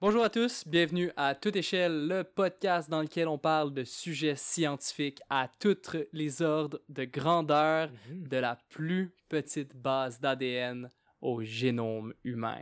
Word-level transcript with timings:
Bonjour 0.00 0.22
à 0.22 0.30
tous, 0.30 0.66
bienvenue 0.66 1.10
à 1.16 1.34
Toute 1.34 1.56
échelle, 1.56 2.06
le 2.06 2.22
podcast 2.22 2.88
dans 2.88 3.02
lequel 3.02 3.26
on 3.26 3.36
parle 3.38 3.74
de 3.74 3.82
sujets 3.82 4.36
scientifiques 4.36 5.20
à 5.28 5.48
tous 5.58 5.96
les 6.12 6.40
ordres 6.40 6.80
de 6.88 7.04
grandeur, 7.04 7.90
Mhm. 8.08 8.28
de 8.28 8.36
la 8.36 8.56
plus 8.68 9.12
petite 9.28 9.74
base 9.74 10.20
d'ADN 10.20 10.88
au 11.20 11.42
génome 11.42 12.14
humain. 12.22 12.60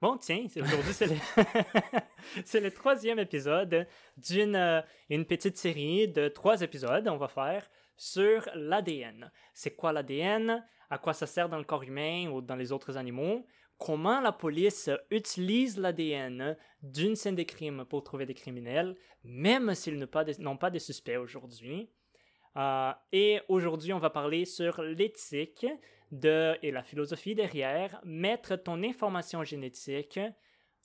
Bon, 0.00 0.16
tiens, 0.16 0.46
aujourd'hui, 0.56 0.92
c'est 0.94 1.06
le... 1.06 1.16
le 2.64 2.70
troisième 2.70 3.18
épisode 3.18 3.86
d'une 4.16 4.56
euh, 4.56 4.80
une 5.10 5.26
petite 5.26 5.58
série 5.58 6.08
de 6.08 6.28
trois 6.28 6.62
épisodes 6.62 7.06
on 7.08 7.18
va 7.18 7.28
faire 7.28 7.68
sur 7.96 8.48
l'ADN. 8.54 9.30
C'est 9.52 9.76
quoi 9.76 9.92
l'ADN? 9.92 10.64
À 10.88 10.98
quoi 10.98 11.12
ça 11.12 11.26
sert 11.26 11.48
dans 11.48 11.58
le 11.58 11.64
corps 11.64 11.82
humain 11.84 12.28
ou 12.30 12.40
dans 12.40 12.56
les 12.56 12.72
autres 12.72 12.96
animaux? 12.96 13.46
Comment 13.78 14.20
la 14.20 14.32
police 14.32 14.90
utilise 15.10 15.78
l'ADN 15.78 16.56
d'une 16.82 17.16
scène 17.16 17.34
de 17.34 17.42
crime 17.42 17.84
pour 17.88 18.04
trouver 18.04 18.26
des 18.26 18.34
criminels, 18.34 18.94
même 19.24 19.74
s'ils 19.74 19.98
n'ont 19.98 20.06
pas 20.06 20.24
de, 20.24 20.40
n'ont 20.40 20.56
pas 20.56 20.70
de 20.70 20.78
suspects 20.78 21.16
aujourd'hui. 21.16 21.88
Euh, 22.56 22.92
et 23.12 23.40
aujourd'hui, 23.48 23.92
on 23.92 23.98
va 23.98 24.10
parler 24.10 24.44
sur 24.44 24.82
l'éthique 24.82 25.66
de, 26.12 26.54
et 26.62 26.70
la 26.70 26.82
philosophie 26.82 27.34
derrière 27.34 28.00
mettre 28.04 28.56
ton 28.56 28.82
information 28.82 29.42
génétique 29.42 30.20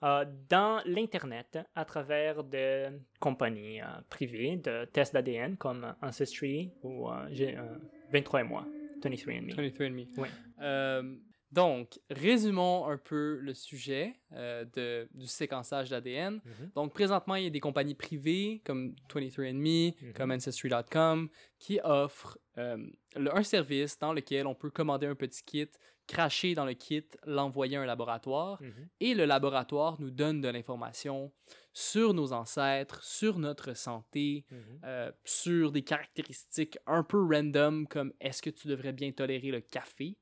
euh, 0.04 0.26
dans 0.50 0.82
l'Internet 0.86 1.58
à 1.76 1.84
travers 1.84 2.44
des 2.44 2.90
compagnies 3.20 3.82
euh, 3.82 3.86
privées 4.10 4.58
de 4.58 4.86
tests 4.86 5.14
d'ADN 5.14 5.58
comme 5.58 5.96
Ancestry 6.02 6.72
ou 6.84 7.10
euh, 7.10 7.28
j'ai, 7.32 7.58
euh, 7.58 7.78
23 8.12 8.42
et 8.42 8.44
moi, 8.44 8.66
23andMe. 9.02 9.56
23andMe. 9.56 10.20
Ouais. 10.20 10.30
Euh, 10.62 11.16
donc, 11.52 12.00
résumons 12.10 12.88
un 12.88 12.98
peu 12.98 13.38
le 13.42 13.54
sujet 13.54 14.16
euh, 14.34 14.66
de, 14.76 15.08
du 15.14 15.28
séquençage 15.28 15.90
d'ADN. 15.90 16.42
Mhm. 16.44 16.72
Donc, 16.76 16.94
présentement, 16.94 17.36
il 17.36 17.44
y 17.46 17.48
a 17.48 17.50
des 17.50 17.60
compagnies 17.62 17.96
privées 17.96 18.62
comme 18.66 18.94
23andMe, 19.10 19.94
Mhm. 20.02 20.14
comme 20.14 20.32
Ancestry.com, 20.32 21.30
qui 21.60 21.80
offrent 21.84 22.38
euh, 22.58 22.78
le- 23.16 23.36
un 23.38 23.44
service 23.44 23.98
dans 24.00 24.14
lequel 24.14 24.48
on 24.48 24.56
peut 24.56 24.72
commander 24.72 25.06
un 25.08 25.16
petit 25.16 25.44
kit, 25.44 25.68
cracher 26.08 26.54
dans 26.56 26.66
le 26.66 26.74
kit, 26.74 27.04
l'envoyer 27.26 27.78
à 27.78 27.82
un 27.82 27.86
laboratoire, 27.86 28.62
Mhm. 28.62 28.88
et 29.00 29.14
le 29.14 29.26
laboratoire 29.26 30.00
nous 30.02 30.10
donne 30.12 30.42
de 30.42 30.48
l'information 30.50 31.32
sur 31.80 32.16
nos 32.16 32.34
ancêtres, 32.34 33.04
sur 33.04 33.38
notre 33.38 33.76
santé, 33.76 34.46
Mhm. 34.50 34.80
euh, 34.84 35.12
sur 35.24 35.72
des 35.72 35.84
caractéristiques 35.84 36.80
un 36.88 37.04
peu 37.04 37.24
random 37.24 37.88
comme 37.88 38.14
est-ce 38.20 38.42
que 38.42 38.50
tu 38.50 38.68
devrais 38.68 38.94
bien 38.94 39.12
tolérer 39.12 39.52
le 39.52 39.62
café? 39.62 40.18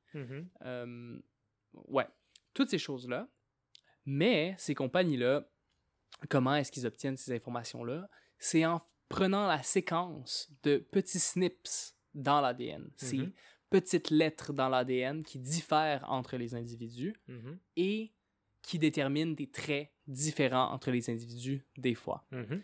Euh, 0.66 1.18
ouais, 1.74 2.08
toutes 2.54 2.70
ces 2.70 2.78
choses-là. 2.78 3.30
Mais 4.06 4.54
ces 4.58 4.76
compagnies-là, 4.76 5.50
comment 6.30 6.56
est-ce 6.56 6.74
qu'ils 6.74 6.86
obtiennent 6.86 7.16
ces 7.18 7.32
informations-là? 7.34 8.10
C'est 8.38 8.66
en 8.66 8.82
prenant 9.08 9.48
la 9.48 9.64
séquence 9.64 10.52
de 10.64 10.78
petits 10.78 11.20
snips 11.20 11.96
dans 12.14 12.42
l'ADN. 12.42 12.92
Mhm. 13.02 13.32
petites 13.70 14.10
lettres 14.10 14.54
dans 14.54 14.70
l'ADN 14.70 15.24
qui 15.24 15.40
diffèrent 15.40 16.06
entre 16.10 16.38
les 16.38 16.54
individus 16.54 17.16
Mhm. 17.28 17.60
et 17.78 18.14
qui 18.62 18.78
déterminent 18.80 19.34
des 19.34 19.50
traits 19.50 19.90
différents 20.08 20.72
entre 20.72 20.92
les 20.92 21.10
individus 21.10 21.66
des 21.78 21.96
fois. 21.96 22.26
Mhm. 22.32 22.62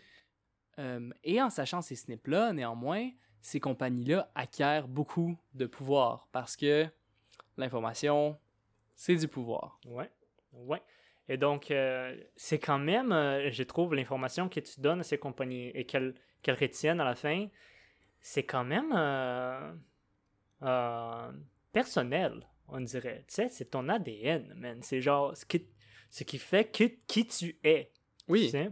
Euh, 0.78 1.10
et 1.24 1.42
en 1.42 1.50
sachant 1.50 1.82
ces 1.82 1.96
snips-là, 1.96 2.52
néanmoins, 2.52 3.10
ces 3.40 3.60
compagnies-là 3.60 4.30
acquièrent 4.34 4.88
beaucoup 4.88 5.36
de 5.54 5.66
pouvoir 5.66 6.28
parce 6.32 6.56
que 6.56 6.86
l'information, 7.56 8.38
c'est 8.94 9.16
du 9.16 9.28
pouvoir. 9.28 9.78
Ouais, 9.84 10.10
ouais. 10.52 10.82
Et 11.28 11.36
donc, 11.36 11.70
euh, 11.70 12.16
c'est 12.36 12.58
quand 12.58 12.78
même, 12.78 13.12
euh, 13.12 13.50
je 13.50 13.62
trouve, 13.62 13.94
l'information 13.94 14.48
que 14.48 14.60
tu 14.60 14.80
donnes 14.80 15.00
à 15.00 15.02
ces 15.02 15.18
compagnies 15.18 15.68
et 15.68 15.84
qu'elles 15.84 16.14
qu'elles 16.42 16.58
retiennent 16.58 17.00
à 17.00 17.04
la 17.04 17.14
fin, 17.14 17.46
c'est 18.20 18.42
quand 18.42 18.64
même 18.64 18.92
euh, 20.62 21.32
personnel, 21.72 22.46
on 22.68 22.80
dirait. 22.80 23.24
Tu 23.28 23.34
sais, 23.34 23.48
c'est 23.48 23.66
ton 23.66 23.88
ADN, 23.88 24.52
man. 24.54 24.82
C'est 24.82 25.00
genre 25.00 25.36
ce 25.36 25.44
qui, 25.46 25.66
ce 26.12 26.22
qui 26.22 26.38
fait 26.38 26.70
qui, 26.70 27.00
qui 27.08 27.26
tu 27.26 27.58
es. 27.64 27.90
tu 28.26 28.32
Oui, 28.32 28.50
sais? 28.50 28.70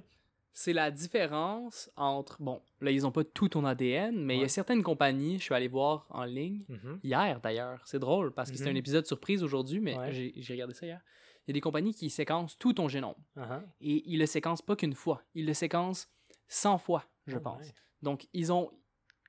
c'est 0.52 0.72
la 0.72 0.90
différence 0.90 1.90
entre... 1.96 2.40
Bon, 2.40 2.62
là, 2.80 2.90
ils 2.92 3.04
ont 3.06 3.10
pas 3.12 3.24
tout 3.24 3.48
ton 3.48 3.64
ADN, 3.64 4.14
mais 4.24 4.36
il 4.36 4.42
y 4.42 4.44
a 4.44 4.48
certaines 4.48 4.82
compagnies, 4.82 5.38
je 5.38 5.44
suis 5.44 5.54
allé 5.54 5.66
voir 5.68 6.06
en 6.10 6.24
ligne, 6.24 6.64
Mhm. 6.68 7.00
hier 7.02 7.40
d'ailleurs, 7.40 7.80
c'est 7.86 7.98
drôle 7.98 8.32
parce 8.32 8.50
que 8.52 8.56
c'est 8.58 8.64
Mhm. 8.66 8.76
un 8.76 8.78
épisode 8.78 9.06
surprise 9.06 9.42
aujourd'hui, 9.42 9.80
mais 9.80 9.96
Ouais. 9.98 10.12
j'ai 10.12 10.52
regardé 10.52 10.74
ça 10.74 10.86
hier. 10.86 11.00
Il 11.46 11.50
y 11.50 11.52
a 11.52 11.54
des 11.54 11.60
compagnies 11.62 11.94
qui 11.94 12.10
séquencent 12.10 12.56
tout 12.58 12.74
ton 12.74 12.86
génome. 12.88 13.14
Uh-huh. 13.36 13.62
Et 13.80 14.02
ils 14.08 14.18
le 14.18 14.26
séquencent 14.26 14.62
pas 14.62 14.76
qu'une 14.76 14.94
fois, 14.94 15.22
ils 15.34 15.46
le 15.46 15.54
séquencent 15.54 16.06
100 16.46 16.76
fois, 16.78 17.04
je 17.26 17.38
Oh, 17.38 17.40
pense. 17.40 17.62
ouais. 17.62 17.74
Donc, 18.02 18.28
ils 18.34 18.52
ont 18.52 18.70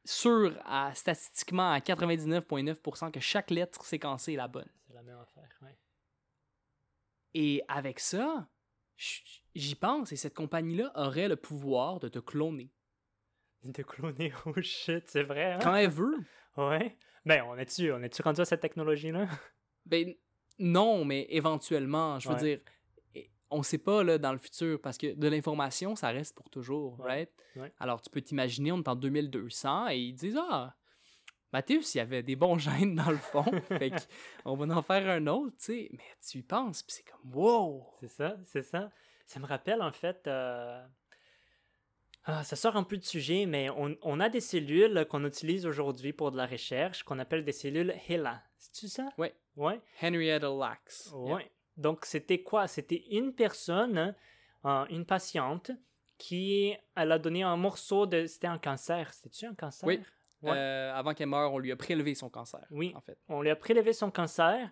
sûr 0.04 0.60
à 0.66 0.94
statistiquement 0.94 1.72
à 1.72 1.80
99,9% 1.80 3.12
que 3.12 3.20
chaque 3.20 3.52
lettre 3.52 3.86
séquencée 3.86 4.34
est 4.34 4.38
la 4.38 4.48
bonne. 4.48 4.68
C'est 4.88 4.94
la 4.94 5.04
même 5.04 5.18
affaire, 5.20 5.50
ouais. 5.62 5.78
Et 7.34 7.64
avec 7.68 8.00
ça, 8.00 8.47
j'y 9.56 9.75
pense 9.75 10.12
et 10.12 10.16
cette 10.16 10.34
compagnie-là 10.36 10.92
aurait 10.96 11.28
le 11.28 11.36
pouvoir 11.36 12.00
de 12.00 12.08
te 12.08 12.19
cloner 12.19 12.69
De 13.64 13.84
cloner, 13.84 14.34
oh 14.46 14.62
shit, 14.62 15.03
c'est 15.08 15.24
vrai, 15.24 15.53
hein? 15.53 15.59
quand 15.62 15.75
elle 15.75 15.90
veut. 15.90 16.18
Ouais. 16.58 16.97
Ben, 17.25 17.44
on 17.47 17.56
est-tu, 17.58 17.92
on 17.92 18.02
est-tu 18.02 18.22
rendu 18.22 18.42
à 18.42 18.46
cette 18.46 18.62
technologie-là? 18.62 19.28
Ben 19.86 20.14
non, 20.59 21.06
mais 21.06 21.25
éventuellement, 21.30 22.19
je 22.19 22.30
veux 22.30 22.36
Ouais. 22.36 22.42
dire, 22.42 22.59
on 23.50 23.63
sait 23.63 23.80
pas 23.80 24.03
là 24.03 24.18
dans 24.19 24.31
le 24.31 24.38
futur 24.38 24.80
parce 24.80 24.98
que 24.98 25.13
de 25.13 25.28
l'information, 25.28 25.96
ça 25.96 26.09
reste 26.09 26.36
pour 26.36 26.50
toujours, 26.52 27.00
Ouais. 27.00 27.08
right? 27.08 27.30
Ouais. 27.56 27.74
Alors 27.80 28.02
tu 28.02 28.09
peux 28.12 28.22
t'imaginer, 28.22 28.72
on 28.72 28.78
est 28.78 28.88
en 28.88 28.96
2200 28.96 29.90
et 29.90 29.98
ils 29.98 30.13
disent 30.13 30.38
ah. 30.40 30.75
Mathéus, 31.53 31.95
il 31.95 31.97
y 32.00 32.01
avait 32.01 32.23
des 32.23 32.35
bons 32.35 32.57
gènes 32.57 32.95
dans 32.95 33.09
le 33.12 33.17
fond, 33.17 33.44
fait 33.67 33.91
qu'on 34.44 34.56
va 34.56 34.75
en 34.75 34.81
faire 34.81 35.07
un 35.09 35.28
autre, 35.28 35.56
tu 35.57 35.66
sais. 35.66 35.89
Mais 35.91 36.03
tu 36.25 36.38
y 36.39 36.44
penses, 36.44 36.84
puis 36.84 36.95
c'est 36.95 37.03
comme 37.03 37.34
wow! 37.34 37.85
C'est 38.00 38.07
ça, 38.09 38.38
c'est 38.45 38.63
ça. 38.63 38.89
Ça 39.25 39.39
me 39.39 39.45
rappelle 39.45 39.81
en 39.81 39.91
fait. 39.91 40.28
euh, 40.28 40.84
ah, 42.25 42.44
ça 42.44 42.56
sort 42.56 42.75
un 42.75 42.84
peu 42.84 42.97
de 42.97 43.03
sujet, 43.03 43.45
mais 43.47 43.69
on, 43.72 43.95
on 44.03 44.19
a 44.19 44.29
des 44.29 44.41
cellules 44.41 45.06
qu'on 45.09 45.25
utilise 45.25 45.66
aujourd'hui 45.66 46.13
pour 46.13 46.31
de 46.31 46.38
la 46.38 46.45
recherche 46.45 47.03
qu'on 47.03 47.17
appelle 47.19 47.44
des 47.44 47.51
cellules 47.51 47.94
HeLa. 48.07 48.44
C'est-tu 48.57 48.88
ça? 48.88 49.09
Ouais. 49.18 49.33
Ouais. 49.56 49.81
Henrietta 50.01 50.47
Lacks. 50.47 51.12
Ouais. 51.13 51.50
Donc 51.78 52.06
c'était 52.06 52.44
quoi? 52.44 52.68
C'était 52.68 53.03
une 53.09 53.33
personne, 53.33 54.16
euh, 54.66 54.85
une 54.89 55.06
patiente, 55.06 55.72
qui 56.19 56.75
elle 56.95 57.12
a 57.12 57.18
donné 57.18 57.41
un 57.41 57.57
morceau 57.57 58.06
de. 58.06 58.28
C'était 58.28 58.47
un 58.47 58.59
cancer. 58.59 59.12
C'était-tu 59.12 59.47
un 59.47 59.56
cancer? 59.56 59.88
Oui. 59.88 60.00
Ouais. 60.41 60.52
Euh, 60.56 60.94
avant 60.94 61.13
qu'elle 61.13 61.28
meure, 61.28 61.53
on 61.53 61.59
lui 61.59 61.72
a 61.72 61.75
prélevé 61.75 62.16
son 62.16 62.29
cancer. 62.29 62.66
Oui. 62.72 62.94
En 62.96 63.02
fait. 63.02 63.18
On 63.28 63.41
lui 63.41 63.50
a 63.50 63.56
prélevé 63.56 63.94
son 63.94 64.09
cancer 64.12 64.69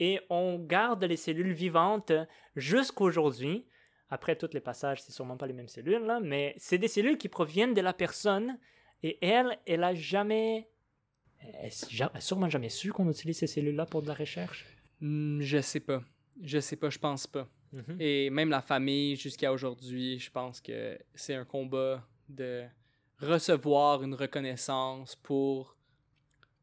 et 0.00 0.20
on 0.30 0.58
garde 0.58 1.04
les 1.04 1.16
cellules 1.16 1.52
vivantes 1.52 2.12
jusqu'aujourd'hui. 2.56 3.66
Après 4.10 4.36
tous 4.36 4.50
les 4.52 4.60
passages, 4.60 5.02
c'est 5.02 5.12
sûrement 5.12 5.36
pas 5.36 5.46
les 5.46 5.54
mêmes 5.54 5.68
cellules, 5.68 6.02
là, 6.02 6.20
mais 6.20 6.54
c'est 6.58 6.76
des 6.76 6.88
cellules 6.88 7.16
qui 7.16 7.28
proviennent 7.28 7.72
de 7.72 7.80
la 7.80 7.94
personne 7.94 8.58
et 9.02 9.18
elle, 9.24 9.58
elle 9.66 9.84
a 9.84 9.94
jamais. 9.94 10.68
Elle 11.38 11.70
a 12.14 12.20
sûrement 12.20 12.48
jamais 12.48 12.68
su 12.68 12.92
qu'on 12.92 13.08
utilise 13.10 13.38
ces 13.38 13.46
cellules-là 13.46 13.86
pour 13.86 14.02
de 14.02 14.08
la 14.08 14.14
recherche? 14.14 14.66
Hmm, 15.00 15.40
je 15.40 15.60
sais 15.60 15.80
pas. 15.80 16.02
Je 16.40 16.60
sais 16.60 16.76
pas, 16.76 16.90
je 16.90 16.98
pense 16.98 17.26
pas. 17.26 17.48
Et 17.98 18.28
même 18.30 18.50
la 18.50 18.60
famille, 18.60 19.16
jusqu'à 19.16 19.52
aujourd'hui, 19.52 20.18
je 20.18 20.30
pense 20.30 20.60
que 20.60 20.98
c'est 21.14 21.34
un 21.34 21.44
combat 21.44 22.06
de 22.28 22.64
recevoir 23.22 24.02
une 24.02 24.14
reconnaissance 24.14 25.16
pour 25.16 25.76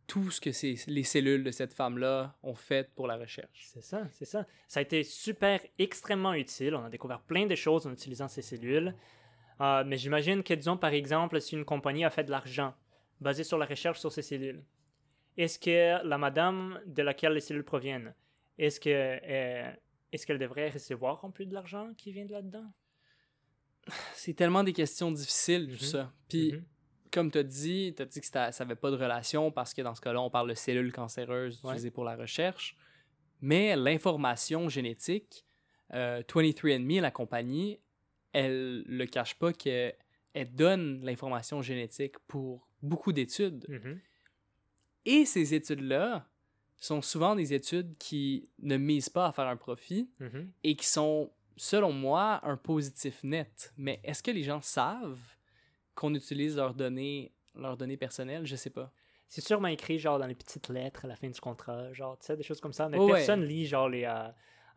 tout 0.08 0.32
ce 0.32 0.42
que 0.42 0.52
ces- 0.52 0.80
les 0.88 1.04
cellules 1.04 1.44
de 1.44 1.52
cette 1.52 1.74
femme-là 1.74 2.36
ont 2.42 2.56
fait 2.56 2.92
pour 2.96 3.06
la 3.08 3.16
recherche. 3.16 3.68
C'est 3.68 3.82
ça, 3.84 4.08
c'est 4.12 4.26
ça. 4.26 4.46
Ça 4.68 4.80
a 4.80 4.84
été 4.84 5.04
super, 5.04 5.62
extrêmement 5.78 6.34
utile. 6.34 6.76
On 6.76 6.84
a 6.84 6.90
découvert 6.90 7.22
plein 7.22 7.46
de 7.46 7.56
choses 7.56 7.86
en 7.86 7.94
utilisant 7.94 8.28
ces 8.28 8.42
cellules. 8.42 8.96
Euh, 9.62 9.84
mais 9.86 9.98
j'imagine 9.98 10.42
que, 10.42 10.54
disons, 10.54 10.78
par 10.78 10.94
exemple, 10.94 11.40
si 11.42 11.56
une 11.56 11.66
compagnie 11.66 12.06
a 12.06 12.10
fait 12.10 12.24
de 12.24 12.32
l'argent 12.32 12.74
basé 13.22 13.44
sur 13.44 13.58
la 13.58 13.66
recherche 13.66 14.00
sur 14.00 14.12
ces 14.12 14.22
cellules, 14.22 14.64
est-ce 15.38 15.60
que 15.60 16.04
la 16.06 16.18
madame 16.18 16.82
de 16.86 17.04
laquelle 17.04 17.34
les 17.34 17.42
cellules 17.42 17.64
proviennent, 17.64 18.14
est-ce 18.58 18.80
que 18.80 18.90
euh, 18.90 19.72
est-ce 20.12 20.26
qu'elle 20.26 20.40
devrait 20.40 20.70
recevoir 20.72 21.24
en 21.24 21.30
plus 21.30 21.46
de 21.46 21.54
l'argent 21.54 21.94
qui 21.96 22.12
vient 22.12 22.26
de 22.26 22.32
là-dedans? 22.32 22.66
C'est 24.14 24.34
tellement 24.34 24.64
des 24.64 24.74
questions 24.74 25.12
difficiles, 25.12 25.68
tout 25.68 25.84
Mhm. 25.84 25.90
ça. 25.92 26.14
Puis, 26.28 26.52
Mhm. 26.54 26.64
comme 27.12 27.32
tu 27.32 27.38
as 27.40 27.44
dit, 27.44 27.94
tu 27.96 28.02
as 28.02 28.06
dit 28.06 28.20
que 28.22 28.28
ça 28.28 28.50
n'avait 28.60 28.76
pas 28.76 28.92
de 28.92 28.96
relation 28.98 29.52
parce 29.52 29.74
que 29.74 29.82
dans 29.82 29.96
ce 29.96 30.02
cas-là, 30.02 30.22
on 30.22 30.30
parle 30.30 30.50
de 30.50 30.54
cellules 30.56 30.92
cancéreuses 30.92 31.60
Ouais. 31.64 31.70
utilisées 31.72 31.92
pour 31.92 32.04
la 32.04 32.16
recherche. 32.16 32.76
Mais 33.42 33.76
l'information 33.76 34.68
génétique, 34.70 35.46
euh, 35.94 36.22
23andMe, 36.28 37.00
la 37.02 37.12
compagnie, 37.12 37.80
elle 38.34 38.84
le 38.86 39.06
cache 39.06 39.36
pas 39.36 39.54
qu'elle 39.54 39.96
elle 40.36 40.54
donne 40.54 41.04
l'information 41.04 41.62
génétique 41.64 42.20
pour 42.28 42.68
beaucoup 42.84 43.12
d'études. 43.12 43.66
Mhm. 43.68 44.00
Et 45.06 45.26
ces 45.26 45.54
études-là 45.56 46.28
sont 46.78 47.02
souvent 47.02 47.36
des 47.36 47.54
études 47.54 47.98
qui 47.98 48.48
ne 48.60 48.78
misent 48.78 49.10
pas 49.10 49.26
à 49.28 49.32
faire 49.32 49.48
un 49.48 49.58
profit 49.58 50.08
et 50.64 50.76
qui 50.76 50.86
sont 50.88 51.32
selon 51.60 51.92
moi, 51.92 52.40
un 52.44 52.56
positif 52.56 53.22
net. 53.24 53.74
Mais 53.78 54.00
est-ce 54.04 54.24
que 54.24 54.32
les 54.32 54.44
gens 54.44 54.62
savent 54.62 55.20
qu'on 55.94 56.16
utilise 56.16 56.56
leurs 56.56 56.74
données, 56.74 57.34
leurs 57.54 57.76
données 57.76 57.98
personnelles? 57.98 58.46
Je 58.46 58.56
sais 58.56 58.70
pas. 58.70 58.92
C'est 59.28 59.42
sûrement 59.42 59.68
écrit 59.68 60.00
genre 60.00 60.18
dans 60.18 60.26
les 60.26 60.36
petites 60.36 60.70
lettres 60.70 61.06
à 61.06 61.08
la 61.10 61.16
fin 61.16 61.30
du 61.30 61.40
contrat, 61.40 61.92
genre, 61.94 62.18
tu 62.18 62.28
sais, 62.28 62.38
des 62.38 62.44
choses 62.44 62.62
comme 62.62 62.74
ça. 62.74 62.88
Mais 62.88 62.98
personne 63.06 63.44
lit 63.44 63.66
genre 63.66 63.90
les, 63.90 64.06
euh, 64.06 64.30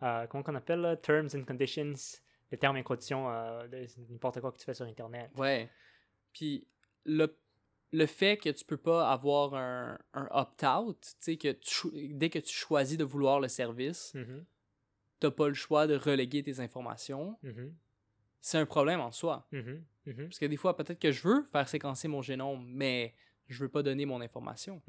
euh, 0.02 0.26
comment 0.26 0.43
qu'on 0.43 0.56
appelle, 0.56 0.81
là, 0.81 0.96
terms 0.96 1.29
and 1.34 1.44
conditions, 1.44 1.94
les 2.50 2.58
termes 2.58 2.76
et 2.76 2.82
conditions 2.82 3.31
euh, 3.31 3.67
de 3.69 3.87
n'importe 4.11 4.40
quoi 4.40 4.50
que 4.50 4.58
tu 4.58 4.64
fais 4.64 4.75
sur 4.75 4.84
Internet. 4.84 5.31
Ouais. 5.37 5.70
Puis 6.32 6.67
le, 7.05 7.34
le 7.93 8.06
fait 8.06 8.37
que 8.37 8.50
tu 8.50 8.64
peux 8.64 8.76
pas 8.76 9.11
avoir 9.11 9.55
un, 9.55 9.99
un 10.14 10.29
opt-out, 10.32 10.99
tu 11.00 11.17
sais, 11.20 11.37
que 11.37 11.56
dès 12.12 12.29
que 12.29 12.40
tu 12.40 12.52
choisis 12.52 12.99
de 12.99 13.05
vouloir 13.05 13.38
le 13.38 13.49
service, 13.49 14.12
mm-hmm. 14.14 14.44
N'as 15.26 15.30
pas 15.30 15.48
le 15.48 15.54
choix 15.54 15.86
de 15.86 15.96
reléguer 15.96 16.42
tes 16.42 16.60
informations. 16.60 17.38
Mm-hmm. 17.44 17.72
C'est 18.40 18.58
un 18.58 18.66
problème 18.66 19.00
en 19.00 19.12
soi. 19.12 19.46
Mm-hmm. 19.52 20.24
Parce 20.24 20.38
que 20.38 20.46
des 20.46 20.56
fois, 20.56 20.76
peut-être 20.76 20.98
que 20.98 21.12
je 21.12 21.26
veux 21.26 21.42
faire 21.44 21.69
séquencer 21.69 22.08
mon 22.08 22.22
génome, 22.22 22.64
mais 22.66 23.14
je 23.48 23.62
veux 23.62 23.69
pas 23.69 23.82
donner 23.82 24.06
mon 24.06 24.20
information. 24.20 24.82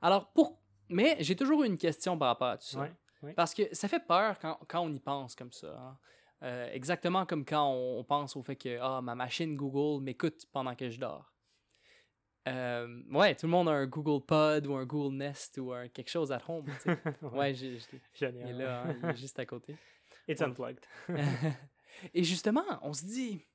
Alors, 0.00 0.32
pour... 0.32 0.60
Mais 0.88 1.16
j'ai 1.20 1.34
toujours 1.34 1.64
eu 1.64 1.66
une 1.66 1.78
question 1.78 2.16
par 2.18 2.28
rapport 2.28 2.48
à 2.48 2.58
tout 2.58 2.66
ça. 2.66 2.88
Parce 3.36 3.54
que 3.54 3.62
ça 3.72 3.88
fait 3.88 4.06
peur 4.06 4.38
quand, 4.38 4.60
quand 4.68 4.80
on 4.80 4.92
y 4.92 5.00
pense 5.00 5.34
comme 5.34 5.52
ça. 5.52 5.74
Hein. 5.78 5.98
Euh, 6.42 6.68
exactement 6.72 7.24
comme 7.24 7.44
quand 7.44 7.72
on, 7.72 8.04
pense 8.04 8.36
au 8.36 8.42
fait 8.42 8.56
que 8.56 8.78
ah, 8.80 9.00
ma 9.00 9.14
machine 9.14 9.56
Google 9.56 10.02
m'écoute 10.02 10.46
pendant 10.52 10.74
que 10.74 10.90
je 10.90 11.00
dors. 11.00 11.32
Euh, 12.46 13.02
ouais, 13.10 13.34
tout 13.34 13.46
le 13.46 13.52
monde 13.52 13.68
a 13.68 13.72
un 13.72 13.86
Google 13.86 14.24
Pod 14.24 14.66
ou 14.66 14.74
un 14.74 14.84
Google 14.84 15.16
Nest 15.16 15.58
ou 15.58 15.72
un, 15.72 15.88
quelque 15.88 16.10
chose 16.10 16.30
at 16.30 16.42
home. 16.46 16.66
ouais, 17.32 17.54
j'ai, 17.54 17.78
Génial. 18.12 18.48
Il 18.48 18.60
est 18.60 18.64
là, 18.64 18.82
hein, 18.82 18.96
il 19.02 19.08
est 19.08 19.16
juste 19.16 19.38
à 19.38 19.46
côté. 19.46 19.76
It's 20.28 20.42
unplugged. 20.42 20.84
Et 22.14 22.24
justement, 22.24 22.64
on 22.82 22.92
se 22.92 23.04
dit 23.04 23.46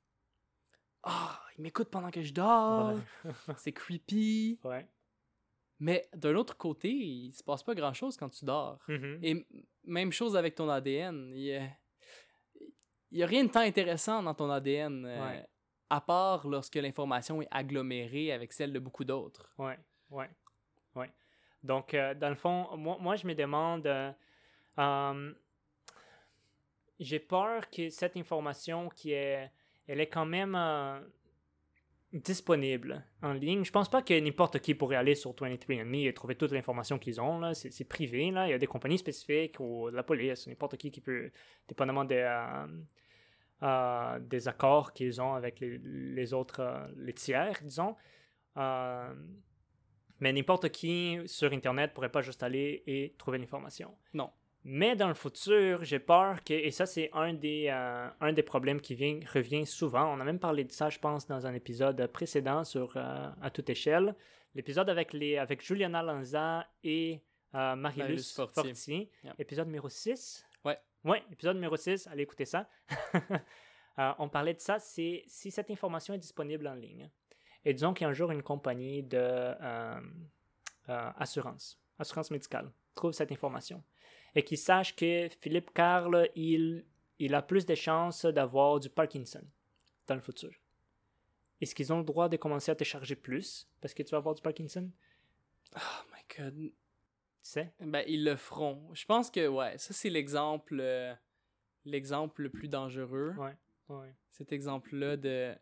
Ah, 1.02 1.40
il 1.56 1.62
m'écoute 1.62 1.88
pendant 1.88 2.10
que 2.10 2.22
je 2.22 2.32
dors. 2.32 2.98
C'est 3.56 3.72
creepy. 3.72 4.58
Ouais. 4.64 4.86
Mais 5.78 6.08
d'un 6.14 6.34
autre 6.34 6.56
côté, 6.56 6.90
il 6.90 7.32
se 7.32 7.42
passe 7.42 7.62
pas 7.62 7.74
grand 7.74 7.94
chose 7.94 8.16
quand 8.16 8.28
tu 8.28 8.44
dors. 8.44 8.78
Mm-hmm. 8.88 9.18
Et 9.22 9.46
même 9.84 10.12
chose 10.12 10.36
avec 10.36 10.54
ton 10.54 10.68
ADN. 10.68 11.32
Il 11.34 11.42
y 11.42 11.56
a, 11.56 11.68
y 13.12 13.22
a 13.22 13.26
rien 13.26 13.44
de 13.44 13.50
tant 13.50 13.60
intéressant 13.60 14.22
dans 14.22 14.34
ton 14.34 14.50
ADN, 14.50 15.04
euh, 15.06 15.42
à 15.90 16.00
part 16.00 16.46
lorsque 16.46 16.76
l'information 16.76 17.42
est 17.42 17.48
agglomérée 17.50 18.32
avec 18.32 18.52
celle 18.52 18.72
de 18.72 18.78
beaucoup 18.78 19.04
d'autres. 19.04 19.52
Ouais, 19.58 19.78
ouais, 20.10 20.30
ouais. 20.94 21.10
Donc, 21.62 21.94
euh, 21.94 22.14
dans 22.14 22.30
le 22.30 22.36
fond, 22.36 22.76
moi, 22.76 22.96
moi 23.00 23.16
je 23.16 23.26
me 23.26 23.34
demande. 23.34 23.86
Euh, 24.78 25.32
j'ai 27.00 27.18
peur 27.18 27.68
que 27.70 27.90
cette 27.90 28.16
information 28.16 28.88
qui 28.90 29.12
est, 29.12 29.50
elle 29.86 30.00
est 30.00 30.08
quand 30.08 30.26
même 30.26 30.56
disponible 32.12 33.04
en 33.22 33.32
ligne. 33.32 33.64
Je 33.64 33.70
pense 33.70 33.88
pas 33.88 34.02
que 34.02 34.18
n'importe 34.18 34.58
qui 34.58 34.74
pourrait 34.74 34.96
aller 34.96 35.14
sur 35.14 35.32
23andMe 35.32 36.08
et 36.08 36.12
trouver 36.12 36.34
toute 36.34 36.52
l'information 36.52 36.98
qu'ils 36.98 37.20
ont. 37.20 37.38
Là. 37.38 37.54
C'est, 37.54 37.84
privé. 37.84 38.30
Là. 38.30 38.48
Il 38.48 38.50
y 38.50 38.54
a 38.54 38.58
des 38.58 38.66
compagnies 38.66 38.98
spécifiques 38.98 39.60
ou 39.60 39.88
la 39.88 40.02
police, 40.02 40.46
n'importe 40.46 40.76
qui 40.76 40.90
qui 40.90 41.00
peut, 41.00 41.30
dépendamment 41.68 42.04
des, 42.04 42.22
euh, 43.62 43.66
euh, 43.66 44.18
des 44.20 44.48
accords 44.48 44.92
qu'ils 44.92 45.20
ont 45.20 45.34
avec 45.34 45.60
les, 45.60 45.78
les 45.78 46.32
autres, 46.32 46.60
euh, 46.60 46.86
les 46.96 47.12
tiers, 47.12 47.58
disons. 47.62 47.94
mais 50.20 50.32
n'importe 50.32 50.68
qui 50.70 51.18
sur 51.26 51.52
Internet 51.52 51.92
pourrait 51.94 52.12
pas 52.12 52.22
juste 52.22 52.42
aller 52.42 52.82
et 52.86 53.14
trouver 53.18 53.38
l'information. 53.38 53.94
Non. 54.12 54.30
Mais 54.64 54.94
dans 54.94 55.08
le 55.08 55.14
futur, 55.14 55.84
j'ai 55.84 55.98
peur 55.98 56.44
que, 56.44 56.52
et 56.52 56.70
ça 56.70 56.84
c'est 56.84 57.10
un 57.14 57.32
des, 57.32 57.68
euh, 57.70 58.08
un 58.20 58.32
des 58.32 58.42
problèmes 58.42 58.80
qui 58.80 58.94
vient, 58.94 59.18
revient 59.32 59.64
souvent, 59.64 60.14
on 60.14 60.20
a 60.20 60.24
même 60.24 60.38
parlé 60.38 60.64
de 60.64 60.72
ça 60.72 60.90
je 60.90 60.98
pense 60.98 61.26
dans 61.26 61.46
un 61.46 61.54
épisode 61.54 62.06
précédent 62.08 62.64
sur 62.64 62.92
euh, 62.96 63.30
À 63.40 63.50
toute 63.50 63.70
échelle, 63.70 64.14
l'épisode 64.54 64.90
avec, 64.90 65.14
les, 65.14 65.38
avec 65.38 65.64
Juliana 65.64 66.02
Lanza 66.02 66.66
et 66.84 67.22
euh, 67.54 67.74
Marilus 67.74 68.34
Forti, 68.34 69.08
épisode 69.38 69.66
numéro 69.66 69.88
6. 69.88 70.44
Ouais. 71.04 71.22
Épisode 71.32 71.56
numéro 71.56 71.76
6, 71.76 72.06
allez 72.08 72.22
écouter 72.22 72.44
ça. 72.44 72.68
on 74.18 74.28
parlait 74.28 74.54
de 74.54 74.60
ça, 74.60 74.78
c'est 74.78 75.24
si 75.26 75.50
cette 75.50 75.70
information 75.70 76.14
est 76.14 76.18
disponible 76.18 76.66
en 76.66 76.74
ligne. 76.74 77.10
Et 77.64 77.74
disons 77.74 77.92
qu'il 77.92 78.04
y 78.04 78.06
a 78.06 78.10
un 78.10 78.14
jour 78.14 78.30
une 78.30 78.42
compagnie 78.42 79.02
de 79.02 79.54
assurance, 80.86 81.78
assurance 81.98 82.30
médicale, 82.30 82.72
trouve 82.94 83.12
cette 83.12 83.32
information 83.32 83.82
et 84.34 84.44
qu'ils 84.44 84.58
sachent 84.58 84.94
que 84.94 85.28
Philippe 85.40 85.72
Carl, 85.72 86.28
il, 86.34 86.84
il 87.18 87.34
a 87.34 87.42
plus 87.42 87.66
de 87.66 87.74
chances 87.74 88.24
d'avoir 88.24 88.80
du 88.80 88.88
Parkinson 88.88 89.42
dans 90.06 90.14
le 90.14 90.20
futur. 90.20 90.52
Est-ce 91.60 91.74
qu'ils 91.74 91.92
ont 91.92 91.98
le 91.98 92.04
droit 92.04 92.28
de 92.28 92.36
commencer 92.36 92.70
à 92.70 92.74
te 92.74 92.84
charger 92.84 93.16
plus 93.16 93.68
parce 93.80 93.92
que 93.92 94.02
tu 94.02 94.10
vas 94.12 94.18
avoir 94.18 94.34
du 94.34 94.42
Parkinson? 94.42 94.90
Oh 95.76 96.02
my 96.12 96.22
god. 96.36 96.72
Tu 97.42 97.50
sais? 97.50 97.72
Ben, 97.80 98.04
ils 98.06 98.24
le 98.24 98.36
feront. 98.36 98.88
Je 98.94 99.04
pense 99.06 99.30
que, 99.30 99.48
ouais, 99.48 99.78
ça 99.78 99.94
c'est 99.94 100.10
l'exemple 100.10 100.78
euh, 100.80 101.14
l'exemple 101.84 102.42
le 102.42 102.50
plus 102.50 102.68
dangereux. 102.68 103.34
Ouais, 103.38 103.56
ouais. 103.88 104.14
Cet 104.30 104.52
exemple-là 104.52 105.16
de 105.16 105.54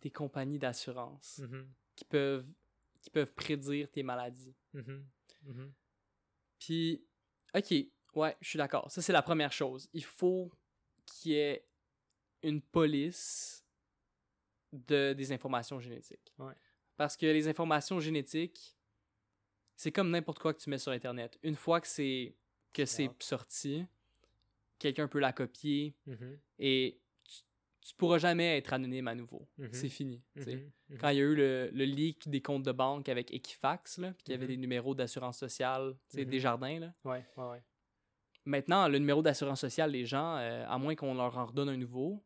des 0.00 0.10
compagnies 0.10 0.58
d'assurance 0.58 1.40
mm-hmm. 1.40 1.66
qui 1.96 2.04
peuvent 2.04 2.46
qui 3.00 3.10
peuvent 3.10 3.32
prédire 3.34 3.90
tes 3.90 4.02
maladies. 4.02 4.54
Mm-hmm. 4.74 5.02
Mm-hmm. 5.46 5.70
Puis 6.58 7.04
Ok, 7.54 7.74
ouais, 8.14 8.36
je 8.40 8.48
suis 8.48 8.56
d'accord. 8.56 8.90
Ça, 8.90 9.02
c'est 9.02 9.12
la 9.12 9.22
première 9.22 9.52
chose. 9.52 9.88
Il 9.92 10.04
faut 10.04 10.50
qu'il 11.04 11.32
y 11.32 11.34
ait 11.36 11.66
une 12.42 12.62
police 12.62 13.64
de, 14.72 15.12
des 15.12 15.32
informations 15.32 15.78
génétiques. 15.78 16.34
Parce 16.96 17.16
que 17.16 17.26
les 17.26 17.48
informations 17.48 18.00
génétiques, 18.00 18.76
c'est 19.82 19.90
comme 19.90 20.10
n'importe 20.10 20.38
quoi 20.38 20.54
que 20.54 20.60
tu 20.60 20.70
mets 20.70 20.78
sur 20.78 20.92
Internet. 20.92 21.40
Une 21.42 21.56
fois 21.56 21.80
que 21.80 21.88
c'est 21.88 22.36
que 22.72 22.84
c'est 22.84 23.10
sorti, 23.18 23.84
quelqu'un 24.78 25.08
peut 25.08 25.18
la 25.18 25.32
copier 25.32 25.96
mm-hmm. 26.08 26.38
et 26.60 27.00
tu, 27.84 27.94
pourras 27.96 28.18
jamais 28.18 28.56
être 28.58 28.72
anonyme 28.72 29.08
à 29.08 29.16
nouveau. 29.16 29.48
Mm-hmm. 29.58 29.72
C'est 29.72 29.88
fini. 29.88 30.22
Mm-hmm. 30.36 30.98
Quand 31.00 31.08
il 31.08 31.16
y 31.16 31.20
a 31.20 31.24
eu 31.24 31.34
le, 31.34 31.70
le, 31.72 31.84
leak 31.84 32.28
des 32.28 32.40
comptes 32.40 32.62
de 32.62 32.70
banque 32.70 33.08
avec 33.08 33.34
Equifax, 33.34 33.98
là, 33.98 34.12
puis 34.12 34.22
qu'il 34.22 34.32
y 34.32 34.36
avait 34.36 34.46
des 34.46 34.56
numéros 34.56 34.94
d'assurance 34.94 35.38
sociale, 35.38 35.96
des 36.14 36.24
Desjardins, 36.24 36.78
là. 36.78 36.94
Ouais, 37.04 37.26
ouais, 37.36 37.50
ouais. 37.50 37.62
Maintenant, 38.44 38.86
le 38.88 38.98
numéro 38.98 39.20
d'assurance 39.20 39.60
sociale, 39.60 39.90
les 39.90 40.06
gens, 40.06 40.36
euh, 40.36 40.64
à 40.68 40.78
moins 40.78 40.94
qu'on 40.94 41.14
leur 41.14 41.36
en 41.36 41.46
redonne 41.46 41.68
un 41.68 41.76
nouveau, 41.76 42.24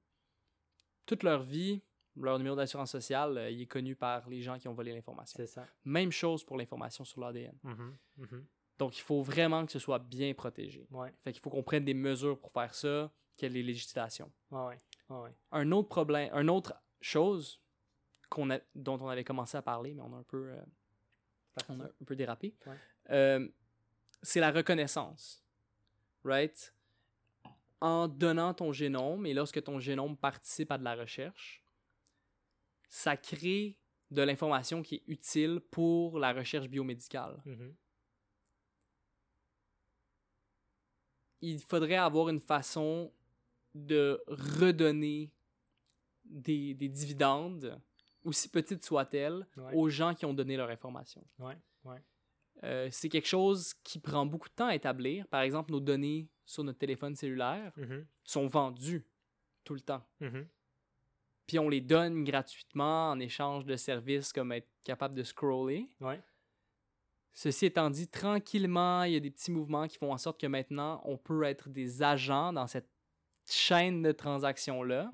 toute 1.07 1.23
leur 1.23 1.43
vie, 1.43 1.81
leur 2.17 2.39
numéro 2.39 2.57
d'assurance 2.57 2.91
sociale, 2.91 3.39
euh, 3.39 3.51
il 3.51 3.63
est 3.63 3.67
connu 3.67 3.95
par 3.95 4.29
les 4.29 4.43
gens 4.43 4.59
qui 4.59 4.69
ont 4.69 4.75
volé 4.75 4.93
l'information. 4.93 5.37
C'est 5.37 5.47
ça. 5.47 5.67
Même 5.85 6.11
chose 6.11 6.45
pour 6.45 6.57
l'information 6.57 7.05
sur 7.05 7.21
l'ADN. 7.21 7.55
Mm-hmm. 7.65 7.93
Mm-hmm. 8.21 8.45
Donc, 8.79 8.99
il 8.99 9.03
faut 9.03 9.23
vraiment 9.23 9.65
que 9.65 9.73
ce 9.73 9.79
soit 9.79 9.99
bien 9.99 10.33
protégé. 10.35 10.87
Ouais. 10.91 11.13
Fait 11.25 11.33
qu'il 11.33 11.41
faut 11.41 11.51
qu'on 11.51 11.63
prenne 11.63 11.85
des 11.85 11.95
mesures 11.95 12.39
pour 12.39 12.53
faire 12.53 12.75
ça, 12.75 13.11
qu'il 13.37 13.49
y 13.49 13.51
ait 13.51 13.55
les 13.55 13.63
législations. 13.63 14.31
Ouais, 14.51 14.77
ouais. 15.09 15.31
Un 15.53 15.73
autre 15.73 15.89
problème, 15.89 16.31
une 16.35 16.51
autre 16.51 16.75
chose 17.01 17.61
qu'on 18.29 18.51
a, 18.51 18.59
dont 18.75 18.99
on 19.01 19.09
avait 19.09 19.25
commencé 19.25 19.57
à 19.57 19.63
parler, 19.63 19.95
mais 19.95 20.03
on 20.03 20.13
a 20.15 20.19
un 20.19 20.25
peu, 20.25 20.51
euh, 20.51 20.61
on 21.69 21.81
a 21.81 21.85
un 21.85 22.05
peu 22.05 22.17
dérapé, 22.17 22.55
c'est 24.23 24.41
la 24.41 24.51
reconnaissance 24.51 25.47
right? 26.27 26.75
En 27.81 28.09
donnant 28.09 28.53
ton 28.53 28.73
génome, 28.73 29.27
et 29.27 29.35
lorsque 29.35 29.63
ton 29.63 29.79
génome 29.79 30.17
participe 30.17 30.73
à 30.73 30.79
de 30.79 30.85
la 30.85 30.95
recherche, 30.95 31.63
ça 32.97 33.15
crée 33.15 33.77
de 34.11 34.23
l'information 34.23 34.83
qui 34.83 34.95
est 34.95 35.03
utile 35.07 35.61
pour 35.71 36.19
la 36.19 36.33
recherche 36.33 36.67
biomédicale. 36.67 37.43
Mm-hmm. 37.45 37.75
Il 41.43 41.61
faudrait 41.61 41.97
avoir 41.97 42.31
une 42.31 42.41
façon 42.41 43.13
de 43.75 44.23
redonner 44.29 45.31
des, 46.25 46.73
dividendes, 46.73 47.79
aussi 48.25 48.49
petites 48.49 48.83
soient-elles, 48.83 49.47
aux 49.75 49.91
gens 49.91 50.15
qui 50.15 50.25
ont 50.25 50.33
donné 50.33 50.57
leur 50.57 50.71
information. 50.71 51.23
Ouais, 51.39 51.59
ouais. 51.85 52.03
Euh, 52.65 52.89
c'est 52.91 53.11
quelque 53.11 53.29
chose 53.29 53.75
qui 53.85 53.99
prend 53.99 54.25
beaucoup 54.25 54.49
de 54.49 54.55
temps 54.55 54.69
à 54.69 54.75
établir. 54.75 55.29
Par 55.29 55.43
exemple, 55.43 55.71
nos 55.71 55.81
données 55.81 56.31
sur 56.47 56.65
notre 56.65 56.79
téléphone 56.79 57.15
cellulaire 57.15 57.75
mm-hmm. 57.77 58.07
sont 58.25 58.47
vendues 58.47 59.07
tout 59.65 59.75
le 59.75 59.81
temps. 59.81 60.03
Mm-hmm. 60.23 60.47
Puis 61.47 61.59
on 61.59 61.69
les 61.69 61.81
donne 61.81 62.25
gratuitement 62.25 63.11
en 63.11 63.21
échange 63.21 63.65
de 63.65 63.77
services 63.77 64.33
comme 64.33 64.53
être 64.53 64.69
capable 64.85 65.15
de 65.15 65.23
scroller. 65.23 65.89
Ceci 67.33 67.67
étant 67.67 67.91
dit, 67.91 68.09
tranquillement, 68.09 69.03
il 69.03 69.13
y 69.13 69.17
a 69.17 69.21
des 69.21 69.31
petits 69.31 69.51
mouvements 69.51 69.87
qui 69.87 69.99
font 69.99 70.13
en 70.13 70.17
sorte 70.17 70.41
que 70.41 70.47
maintenant, 70.47 71.03
on 71.05 71.19
peut 71.19 71.43
être 71.45 71.69
des 71.69 72.03
agents 72.03 72.53
dans 72.53 72.67
cette 72.67 72.89
chaîne 73.49 74.03
de 74.03 74.11
transactions-là 74.11 75.11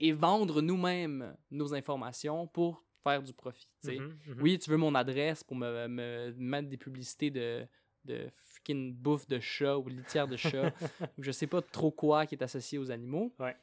et 0.00 0.12
vendre 0.12 0.62
nous-mêmes 0.62 1.36
nos 1.50 1.74
informations 1.74 2.46
pour 2.46 2.82
faire 3.02 3.22
du 3.22 3.32
profit. 3.32 3.68
Mhm, 3.84 4.18
mhm. 4.26 4.42
Oui, 4.42 4.58
tu 4.58 4.70
veux 4.70 4.76
mon 4.76 4.94
adresse 4.94 5.44
pour 5.44 5.56
me, 5.56 6.32
mettre 6.38 6.68
des 6.68 6.76
publicités 6.76 7.30
de, 7.30 7.66
de 8.04 8.28
freaking 8.30 8.94
bouffe 8.94 9.26
de 9.28 9.38
chat 9.38 9.76
ou 9.76 9.88
litière 9.88 10.26
de 10.26 10.36
chat 10.36 10.72
ou 11.18 11.22
je 11.22 11.30
sais 11.30 11.46
pas 11.46 11.60
trop 11.62 11.90
quoi 11.90 12.26
qui 12.26 12.34
est 12.34 12.42
associé 12.42 12.78
aux 12.78 12.90
animaux. 12.90 13.34
Ouais. 13.38 13.56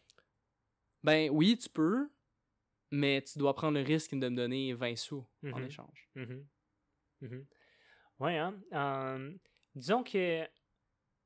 Ben 1.04 1.30
oui, 1.32 1.58
tu 1.58 1.70
peux, 1.70 2.10
mais 2.92 3.22
tu 3.22 3.40
dois 3.40 3.54
prendre 3.56 3.78
le 3.78 3.84
risque 3.86 4.12
de 4.18 4.30
me 4.30 4.36
donner 4.36 4.74
20 4.74 4.96
sous 4.98 5.26
en 5.44 5.60
Mhm. 5.60 5.66
échange. 5.66 6.10
Mhm. 6.16 7.46
Ouais, 8.20 8.38
hein. 8.38 8.60
Euh, 8.74 9.34
disons 9.76 10.04
que. 10.04 10.42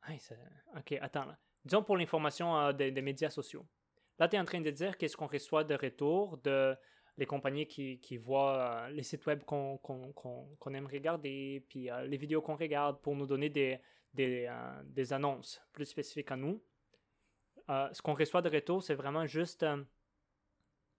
Hey, 0.07 0.19
ça- 0.19 0.35
Ok, 0.77 0.91
attends 1.01 1.25
là. 1.25 1.37
Disons 1.65 1.83
pour 1.83 1.97
l'information 1.97 2.57
euh, 2.57 2.73
des, 2.73 2.91
des 2.91 3.01
médias 3.01 3.29
sociaux. 3.29 3.65
Là, 4.19 4.27
tu 4.27 4.35
es 4.35 4.39
en 4.39 4.45
train 4.45 4.61
de 4.61 4.69
dire 4.69 4.97
qu'est-ce 4.97 5.15
qu'on 5.17 5.27
reçoit 5.27 5.63
de 5.63 5.75
retour 5.75 6.37
de 6.39 6.75
les 7.17 7.25
compagnies 7.25 7.67
qui, 7.67 7.99
qui 7.99 8.17
voient 8.17 8.57
euh, 8.85 8.89
les 8.89 9.03
sites 9.03 9.25
web 9.27 9.43
qu'on 9.43 9.79
aime 10.73 10.87
regarder, 10.87 11.63
puis 11.69 11.89
euh, 11.89 12.05
les 12.05 12.17
vidéos 12.17 12.41
qu'on 12.41 12.55
regarde 12.55 12.99
pour 13.01 13.15
nous 13.15 13.25
donner 13.27 13.49
des, 13.49 13.79
des, 14.13 14.51
des 14.85 15.13
annonces 15.13 15.61
plus 15.71 15.85
spécifiques 15.85 16.31
à 16.31 16.35
nous. 16.35 16.61
Euh, 17.69 17.89
ce 17.93 18.01
qu'on 18.01 18.13
reçoit 18.13 18.41
de 18.41 18.49
retour, 18.49 18.83
c'est 18.83 18.95
vraiment 18.95 19.25
juste 19.25 19.63
euh, 19.63 19.83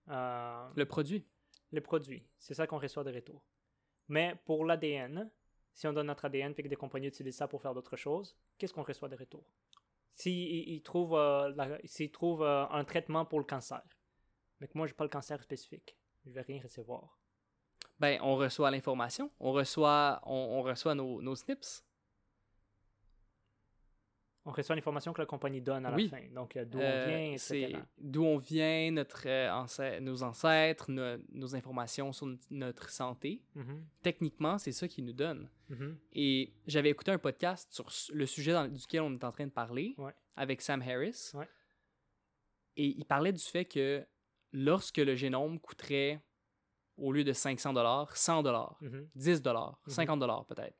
euh, 0.08 0.68
Le 0.74 0.84
produit. 0.86 1.26
les 1.72 1.80
produits. 1.80 2.26
C'est 2.38 2.54
ça 2.54 2.66
qu'on 2.66 2.78
reçoit 2.78 3.04
de 3.04 3.12
retour. 3.12 3.42
Mais 4.08 4.34
pour 4.44 4.64
l'ADN, 4.64 5.30
si 5.72 5.86
on 5.86 5.92
donne 5.92 6.06
notre 6.06 6.26
ADN 6.26 6.54
et 6.56 6.62
que 6.62 6.68
des 6.68 6.76
compagnies 6.76 7.08
utilisent 7.08 7.36
ça 7.36 7.48
pour 7.48 7.60
faire 7.62 7.74
d'autres 7.74 7.96
choses, 7.96 8.36
qu'est-ce 8.58 8.72
qu'on 8.72 8.82
reçoit 8.82 9.08
de 9.08 9.16
retour? 9.16 9.44
S'ils 10.14 10.68
ils 10.68 10.82
trouvent, 10.82 11.16
la- 11.56 11.78
trouvent 12.12 12.44
un 12.46 12.84
traitement 12.84 13.24
pour 13.24 13.40
le 13.40 13.44
cancer, 13.44 13.82
mais 14.60 14.68
que 14.68 14.76
moi, 14.78 14.86
j'ai 14.86 14.92
pas 14.94 15.04
le 15.04 15.10
cancer 15.10 15.42
spécifique, 15.42 15.96
je 16.24 16.30
vais 16.30 16.42
rien 16.42 16.62
recevoir. 16.62 17.18
Ben, 17.98 18.20
on 18.22 18.36
reçoit 18.36 18.70
l'information, 18.70 19.30
on 19.40 19.52
reçoit, 19.52 20.20
on, 20.24 20.32
on 20.58 20.62
reçoit 20.62 20.94
nos, 20.94 21.20
nos 21.20 21.34
snips. 21.34 21.84
On 24.46 24.50
reçoit 24.52 24.74
l'information 24.76 25.12
que 25.14 25.20
la 25.22 25.26
compagnie 25.26 25.62
donne 25.62 25.86
à 25.86 25.94
Oui. 25.94 26.08
la 26.12 26.18
fin. 26.18 26.24
Donc, 26.34 26.54
euh, 26.56 26.64
d'où 26.66 26.78
Euh, 26.78 27.04
on 27.04 27.08
vient, 27.08 27.32
etc. 27.32 27.38
c'est 27.38 27.72
d'où 27.98 28.24
on 28.24 28.36
vient, 28.36 28.90
notre, 28.90 29.26
euh, 29.26 29.50
ancêtre- 29.50 30.02
nos 30.02 30.22
ancêtres, 30.22 30.90
no- 30.90 31.16
nos 31.32 31.56
informations 31.56 32.12
sur 32.12 32.28
notre 32.50 32.90
santé. 32.90 33.40
Mhm, 33.54 33.86
Techniquement, 34.02 34.58
c'est 34.58 34.72
ça 34.72 34.86
qu'ils 34.86 35.06
nous 35.06 35.14
donnent. 35.14 35.48
mhm, 35.70 35.96
Et 36.12 36.52
j'avais 36.66 36.90
écouté 36.90 37.10
un 37.10 37.18
podcast 37.18 37.72
sur 37.72 37.86
le 38.14 38.26
sujet 38.26 38.52
dans- 38.52 38.68
duquel 38.68 39.00
on 39.00 39.14
est 39.14 39.24
en 39.24 39.32
train 39.32 39.46
de 39.46 39.50
parler 39.52 39.94
Ouais. 39.96 40.12
avec 40.36 40.60
Sam 40.60 40.82
Harris. 40.82 41.30
Ouais. 41.34 41.48
Et 42.76 42.88
il 42.88 43.04
parlait 43.06 43.32
du 43.32 43.42
fait 43.42 43.64
que 43.64 44.04
lorsque 44.52 44.98
le 44.98 45.14
génome 45.14 45.58
coûterait, 45.58 46.20
au 46.98 47.12
lieu 47.12 47.24
de 47.24 47.32
500 47.32 47.72
dollars, 47.72 48.14
100 48.16 48.42
dollars, 48.42 48.76
mhm, 48.82 49.08
10 49.14 49.40
dollars, 49.40 49.80
Mhm. 49.86 49.92
50 49.92 50.20
dollars 50.20 50.44
peut-être. 50.46 50.76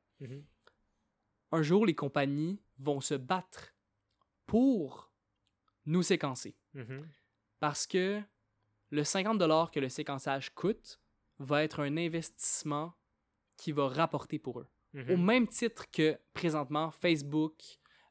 Un 1.55 1.63
jour, 1.63 1.87
les 1.87 1.95
compagnies 1.95 2.61
vont 2.79 3.01
se 3.01 3.15
battre 3.15 3.75
pour 4.47 5.13
nous 5.87 6.03
séquencer. 6.03 6.57
mhm, 6.75 7.07
Parce 7.61 7.87
que 7.87 8.21
le 8.91 9.05
50 9.05 9.39
dollars 9.39 9.71
que 9.71 9.81
le 9.81 9.89
séquençage 9.89 10.51
coûte 10.55 11.01
va 11.39 11.63
être 11.65 11.81
un 11.81 11.97
investissement 11.97 12.95
qui 13.57 13.73
va 13.73 13.89
rapporter 13.89 14.39
pour 14.39 14.61
eux. 14.61 14.69
mhm, 14.95 15.11
Au 15.11 15.17
même 15.17 15.47
titre 15.49 15.91
que 15.91 16.19
présentement 16.33 16.91
Facebook, 16.91 17.63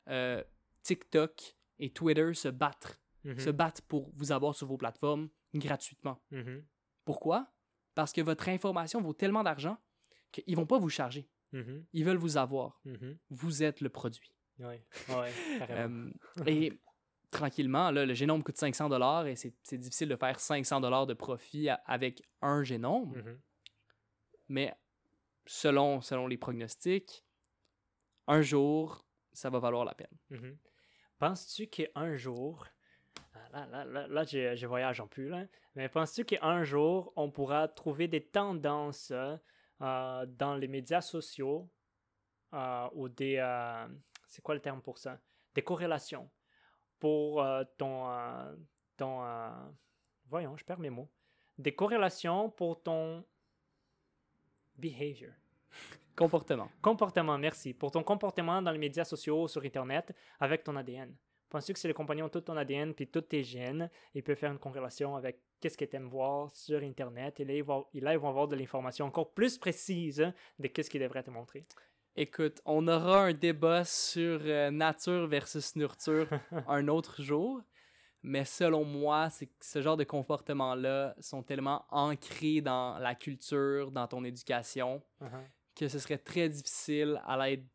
euh, 0.10 0.44
TikTok 0.82 1.56
et 1.80 1.90
Twitter 1.92 2.34
se 2.34 2.48
battent, 2.50 3.00
mhm, 3.24 3.40
se 3.40 3.50
battent 3.50 3.82
pour 3.82 4.10
vous 4.16 4.32
avoir 4.32 4.56
sur 4.56 4.68
vos 4.68 4.78
plateformes 4.78 5.30
gratuitement. 5.54 6.22
Pourquoi? 7.06 7.54
Parce 7.96 8.12
que 8.14 8.22
votre 8.22 8.48
information 8.50 9.02
vaut 9.02 9.14
tellement 9.14 9.44
d'argent 9.44 9.78
qu'ils 10.32 10.56
vont 10.56 10.66
pas 10.66 10.80
vous 10.80 10.90
charger. 10.90 11.30
Mhm, 11.54 11.86
Ils 11.94 12.04
veulent 12.04 12.18
vous 12.18 12.36
avoir. 12.38 12.82
mhm. 12.86 13.18
Vous 13.30 13.64
êtes 13.64 13.80
le 13.82 13.90
produit. 13.90 14.34
Ouais, 14.60 14.86
ouais. 15.10 15.32
Euh, 15.72 16.10
et 16.46 16.74
tranquillement, 17.32 17.90
là, 17.92 18.06
le 18.06 18.14
génome 18.14 18.44
coûte 18.44 18.58
500 18.58 18.90
dollars 18.90 19.26
et 19.28 19.36
c'est 19.36 19.78
difficile 19.78 20.10
de 20.10 20.16
faire 20.16 20.40
500 20.40 20.82
dollars 20.82 21.08
de 21.08 21.14
profit 21.16 21.70
a- 21.70 21.82
avec 21.86 22.22
un 22.42 22.64
génome. 22.64 23.14
Mhm. 23.16 23.40
Mais 24.50 24.74
selon, 25.46 26.02
selon 26.02 26.28
les 26.28 26.38
pronostics, 26.38 27.24
un 28.28 28.42
jour, 28.42 29.06
ça 29.32 29.50
va 29.50 29.60
valoir 29.60 29.86
la 29.86 29.96
peine. 29.96 30.16
Mhm. 30.30 30.58
Penses-tu 31.20 31.68
qu'un 31.68 32.16
jour, 32.16 32.68
ah, 33.34 33.50
là, 33.52 33.66
là, 33.68 33.86
là, 33.86 34.08
là 34.08 34.24
je, 34.24 34.56
je 34.56 34.68
voyage 34.68 35.00
en 35.00 35.08
plus, 35.08 35.30
là, 35.30 35.46
mais 35.76 35.90
penses-tu 35.90 36.26
qu'un 36.26 36.64
jour, 36.64 37.12
on 37.16 37.32
pourra 37.32 37.68
trouver 37.68 38.08
des 38.08 38.24
tendances 38.24 39.12
euh, 39.84 40.26
dans 40.26 40.56
les 40.56 40.70
médias 40.70 41.02
sociaux 41.02 41.70
euh, 42.54 42.88
ou 42.94 43.10
des. 43.10 43.36
euh, 43.38 43.86
c'est 44.28 44.42
quoi 44.42 44.56
le 44.56 44.62
terme 44.62 44.82
pour 44.82 44.98
ça? 44.98 45.20
Des 45.54 45.62
corrélations 45.62 46.30
pour 47.00 47.46
ton. 47.78 48.08
ton 48.96 49.22
voyons, 50.26 50.56
je 50.56 50.64
perds 50.64 50.80
mes 50.80 50.90
mots. 50.90 51.12
Des 51.58 51.76
corrélations 51.76 52.50
pour 52.50 52.82
ton 52.82 53.26
behavior. 54.76 55.34
Comportement. 56.16 56.70
Comportement, 56.82 57.38
merci. 57.38 57.74
Pour 57.74 57.92
ton 57.92 58.04
comportement 58.04 58.62
dans 58.62 58.72
les 58.72 58.80
médias 58.80 59.04
sociaux, 59.04 59.48
sur 59.48 59.64
Internet, 59.64 60.16
avec 60.40 60.64
ton 60.64 60.76
ADN. 60.76 61.14
Penses-tu 61.54 61.74
que 61.74 61.80
si 61.80 61.88
les 61.88 61.94
compagnons 61.94 62.26
ont 62.26 62.30
tout 62.30 62.42
ton 62.42 62.58
ADN 62.58 62.96
puis 62.96 63.06
toutes 63.06 63.30
tes 63.30 63.44
gènes, 63.44 63.88
ils 64.16 64.24
peuvent 64.24 64.36
faire 64.36 64.52
une 64.52 64.58
corrélation 64.58 65.16
avec 65.16 65.40
qu'est-ce 65.60 65.78
que 65.78 65.86
tu 65.86 65.96
aimes 65.96 66.10
voir 66.10 66.52
sur 66.52 66.82
Internet? 66.82 67.40
Et 67.40 67.46
là, 67.46 67.54
ils 67.54 67.64
vont, 67.64 67.86
et 67.94 68.00
là, 68.00 68.14
ils 68.14 68.18
vont 68.18 68.30
avoir 68.30 68.48
de 68.48 68.56
l'information 68.56 69.06
encore 69.06 69.36
plus 69.36 69.60
précise 69.60 70.34
de 70.58 70.68
qu'est-ce 70.68 70.90
qu'ils 70.90 71.02
devraient 71.02 71.22
te 71.22 71.30
montrer. 71.30 71.68
Écoute, 72.16 72.60
on 72.66 72.88
aura 72.88 73.26
un 73.26 73.34
débat 73.34 73.86
sur 73.86 74.40
euh, 74.44 74.72
nature 74.72 75.28
versus 75.28 75.76
nurture 75.76 76.28
un 76.68 76.88
autre 76.88 77.22
jour. 77.22 77.62
Mais 78.24 78.46
selon 78.46 78.84
moi, 78.84 79.30
c'est 79.30 79.52
ce 79.62 79.80
genre 79.80 79.98
de 79.98 80.06
comportements-là 80.06 81.14
sont 81.20 81.44
tellement 81.44 81.86
ancrés 81.92 82.62
dans 82.62 82.98
la 82.98 83.14
culture, 83.14 83.92
dans 83.92 84.08
ton 84.08 84.24
éducation, 84.24 85.04
Uh-huh, 85.22 85.48
que 85.76 85.88
ce 85.88 86.00
serait 86.00 86.18
très 86.18 86.50
difficile 86.50 87.22
à 87.28 87.38
l'aide 87.38 87.68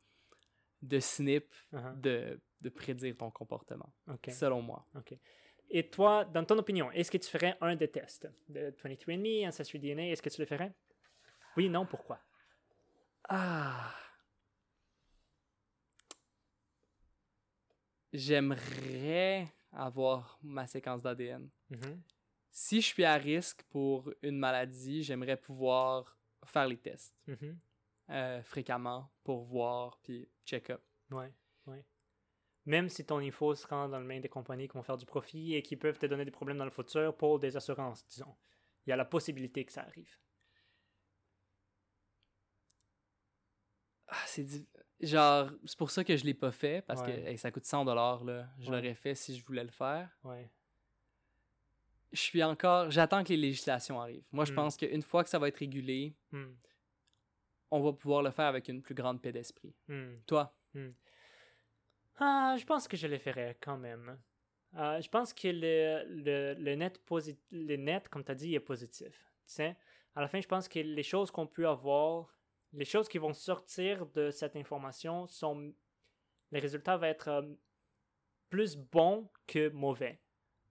de 0.83 0.99
snip 0.99 1.55
uh-huh. 1.73 2.01
de, 2.01 2.41
de 2.61 2.69
prédire 2.69 3.17
ton 3.17 3.31
comportement. 3.31 3.93
Selon 4.29 4.63
moi. 4.63 4.87
Et 5.71 5.89
toi, 5.89 6.25
dans 6.25 6.45
ton 6.45 6.59
opinion, 6.59 6.91
est-ce 6.93 7.11
que 7.11 7.19
tu 7.19 7.29
ferais 7.29 7.57
un 7.61 7.77
des 7.77 7.89
tests 7.89 8.29
de 8.49 8.71
23andMe, 8.83 9.47
Ancestry 9.47 9.79
DNA, 9.79 10.11
est-ce 10.11 10.23
que 10.23 10.31
tu 10.31 10.41
le 10.41 10.47
ferais? 10.47 10.73
Oui, 11.57 11.69
non, 11.69 11.85
pourquoi? 11.85 12.21
Ah. 13.29 13.95
J'aimerais 18.13 19.53
avoir 19.73 20.39
ma 20.43 20.67
séquence 20.67 21.03
d'ADN. 21.03 21.51
Mhm, 21.71 22.01
Si 22.51 22.81
je 22.81 22.87
suis 22.87 23.05
à 23.05 23.15
risque 23.15 23.63
pour 23.65 24.11
une 24.23 24.39
maladie, 24.39 25.03
j'aimerais 25.03 25.37
pouvoir 25.37 26.19
faire 26.47 26.67
les 26.67 26.79
tests 26.79 27.15
mhm. 27.27 27.59
euh, 28.11 28.43
fréquemment 28.43 29.11
pour 29.23 29.45
voir 29.45 29.99
puis 30.03 30.27
check-up. 30.47 30.83
Ouais, 31.11 31.33
ouais. 31.67 31.85
Même 32.69 32.89
si 32.91 33.03
ton 33.05 33.19
info 33.19 33.55
se 33.55 33.67
rend 33.67 33.89
dans 33.89 33.99
le 33.99 34.05
main 34.05 34.21
des 34.21 34.29
compagnies 34.29 34.69
qui 34.69 34.75
vont 34.77 34.83
faire 34.83 34.99
du 34.99 35.07
profit 35.07 35.55
et 35.55 35.63
qui 35.63 35.75
peuvent 35.75 35.99
te 35.99 36.05
donner 36.05 36.25
des 36.27 36.31
problèmes 36.31 36.59
dans 36.59 36.67
le 36.67 36.71
futur 36.71 37.17
pour 37.17 37.39
des 37.39 37.57
assurances, 37.57 38.07
disons. 38.07 38.35
Il 38.87 38.91
y 38.91 38.93
a 38.93 38.97
la 38.97 39.07
possibilité 39.07 39.65
que 39.65 39.73
ça 39.73 39.83
arrive. 39.83 40.19
Ah, 44.09 44.17
c'est 44.27 44.47
genre 45.01 45.51
c'est 45.65 45.79
pour 45.79 45.91
ça 45.91 46.03
que 46.05 46.17
je 46.17 46.25
l'ai 46.25 46.35
pas 46.35 46.51
fait 46.51 46.83
parce 46.87 47.01
Ouais. 47.03 47.07
que 47.23 47.29
hey, 47.29 47.39
ça 47.39 47.51
coûte 47.51 47.65
100 47.65 47.85
dollars 47.85 48.25
là. 48.25 48.49
Je 48.59 48.71
Ouais. 48.71 48.77
l'aurais 48.77 48.95
fait 48.95 49.15
si 49.15 49.37
je 49.37 49.45
voulais 49.45 49.65
le 49.65 49.71
faire. 49.71 50.11
Ouais. 50.25 50.51
Je 52.13 52.21
suis 52.21 52.43
encore 52.43 52.91
j'attends 52.91 53.23
que 53.23 53.29
les 53.31 53.37
législations 53.37 54.01
arrivent. 54.01 54.25
Moi 54.33 54.45
je 54.47 54.53
Hmm. 54.53 54.57
pense 54.57 54.77
qu'une 54.77 55.03
fois 55.03 55.25
que 55.25 55.31
ça 55.31 55.39
va 55.39 55.49
être 55.49 55.59
régulé, 55.59 56.15
Hmm, 56.33 56.55
on 57.71 57.81
va 57.81 57.93
pouvoir 57.93 58.23
le 58.23 58.31
faire 58.31 58.47
avec 58.47 58.69
une 58.69 58.81
plus 58.83 58.95
grande 58.95 59.21
paix 59.21 59.33
d'esprit. 59.33 59.75
hmm. 59.89 60.17
Toi, 60.27 60.55
Ah, 62.19 62.57
je 62.59 62.65
pense 62.65 62.89
que 62.89 62.97
je 62.97 63.07
le 63.07 63.19
ferais 63.19 63.57
quand 63.61 63.77
même. 63.77 64.19
Euh, 64.77 65.01
je 65.01 65.09
pense 65.09 65.33
que 65.33 65.49
le, 65.49 66.05
le, 66.09 66.55
le 66.55 66.75
net, 66.75 67.01
posi- 67.09 67.39
le 67.51 67.77
net, 67.77 68.09
comme 68.09 68.25
tu 68.25 68.33
as 68.33 68.35
dit, 68.35 68.55
est 68.55 68.61
positif. 68.61 69.15
Tu 69.47 69.55
sais, 69.55 69.77
à 70.15 70.21
la 70.21 70.29
fin, 70.29 70.41
je 70.41 70.49
pense 70.49 70.69
que 70.69 70.79
les 70.81 71.03
choses 71.03 71.31
qu'on 71.31 71.47
peut 71.47 71.67
avoir, 71.69 72.37
les 72.73 72.85
choses 72.85 73.09
qui 73.09 73.19
vont 73.19 73.33
sortir 73.33 74.07
de 74.07 74.31
cette 74.31 74.57
information 74.57 75.27
sont. 75.27 75.73
Les 76.51 76.61
résultats 76.61 76.97
vont 76.97 77.05
être 77.07 77.29
euh, 77.29 77.43
plus 78.49 78.77
bons 78.77 79.29
que 79.47 79.69
mauvais, 79.71 80.19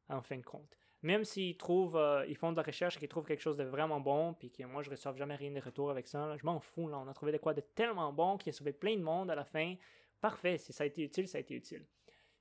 en 0.09 0.21
fin 0.21 0.37
de 0.37 0.43
compte. 0.43 0.77
Même 1.03 1.23
s'ils 1.23 1.55
trouvent, 1.57 1.95
euh, 1.97 2.25
ils 2.27 2.35
font 2.35 2.51
de 2.51 2.57
la 2.57 2.63
recherche 2.63 2.95
et 2.97 2.99
qu'ils 2.99 3.07
trouvent 3.07 3.25
quelque 3.27 3.41
chose 3.41 3.57
de 3.57 3.63
vraiment 3.63 3.99
bon, 3.99 4.33
puis 4.33 4.51
que 4.51 4.63
moi 4.63 4.81
je 4.81 4.89
ne 4.89 4.95
reçois 4.95 5.15
jamais 5.15 5.35
rien 5.35 5.51
de 5.51 5.59
retour 5.61 5.91
avec 5.91 6.07
ça, 6.07 6.35
je 6.37 6.45
m'en 6.45 6.59
fous. 6.59 6.87
Là. 6.89 6.97
On 6.97 7.07
a 7.07 7.13
trouvé 7.13 7.31
de 7.31 7.37
quoi 7.37 7.53
de 7.53 7.61
tellement 7.61 8.11
bon 8.11 8.37
qui 8.37 8.49
a 8.49 8.53
sauvé 8.53 8.73
plein 8.73 8.95
de 8.95 9.03
monde 9.03 9.29
à 9.29 9.35
la 9.35 9.45
fin. 9.45 9.75
Parfait, 10.19 10.57
si 10.57 10.73
ça 10.73 10.83
a 10.83 10.87
été 10.87 11.03
utile, 11.03 11.27
ça 11.27 11.37
a 11.37 11.41
été 11.41 11.55
utile. 11.55 11.85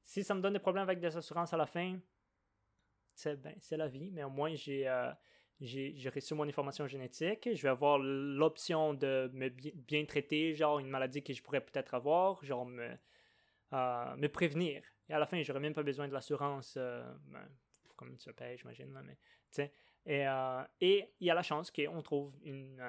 Si 0.03 0.23
ça 0.23 0.35
me 0.35 0.41
donne 0.41 0.55
des 0.55 0.59
problèmes 0.59 0.85
avec 0.85 1.01
des 1.01 1.17
assurances 1.17 1.53
à 1.53 1.57
la 1.57 1.67
fin, 1.67 1.99
c'est 3.15 3.37
ben, 3.37 3.55
c'est 3.59 3.77
la 3.77 3.89
vie, 3.89 4.11
mais 4.11 4.25
au 4.25 4.31
moins 4.31 4.55
j'ai 4.55 4.87
euh, 4.89 5.11
reçu 5.61 6.35
mon 6.35 6.47
information 6.47 6.87
génétique, 6.87 7.49
je 7.53 7.63
vais 7.63 7.69
avoir 7.69 7.99
l'option 7.99 8.95
de 8.95 9.31
me 9.33 9.49
bien, 9.49 10.05
traiter, 10.05 10.55
genre 10.55 10.79
une 10.79 10.89
maladie 10.89 11.23
que 11.23 11.33
je 11.33 11.43
pourrais 11.43 11.61
peut-être 11.61 11.95
avoir, 11.95 12.45
genre 12.45 12.67
me, 12.67 12.91
euh, 13.73 14.17
me 14.17 14.29
prévenir. 14.29 14.83
Et 15.09 15.13
à 15.13 15.19
la 15.19 15.27
fin, 15.27 15.43
j'aurais 15.43 15.61
même 15.61 15.75
pas 15.75 15.83
besoin 15.83 16.09
de 16.09 16.13
l'assurance, 16.13 16.75
euh, 16.77 17.03
ben, 17.27 17.49
comme 17.97 18.17
tu 18.17 18.33
payes, 18.33 18.59
j'imagine, 18.59 18.93
mais 19.03 19.71
Et, 20.05 20.27
euh, 20.29 20.63
et 20.81 21.13
il 21.19 21.27
y 21.27 21.31
a 21.31 21.35
la 21.35 21.43
chance 21.43 21.71
qu'on 21.71 22.03
trouve 22.03 22.35
une, 22.45 22.83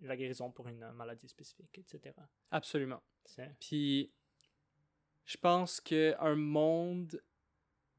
la 0.00 0.16
guérison 0.16 0.50
pour 0.50 0.68
une 0.68 0.90
maladie 0.92 1.28
spécifique, 1.28 1.78
etc. 1.78 2.14
Absolument. 2.50 3.02
Puis, 3.60 4.12
je 5.24 5.36
pense 5.36 5.80
qu'un 5.80 6.34
monde 6.34 7.20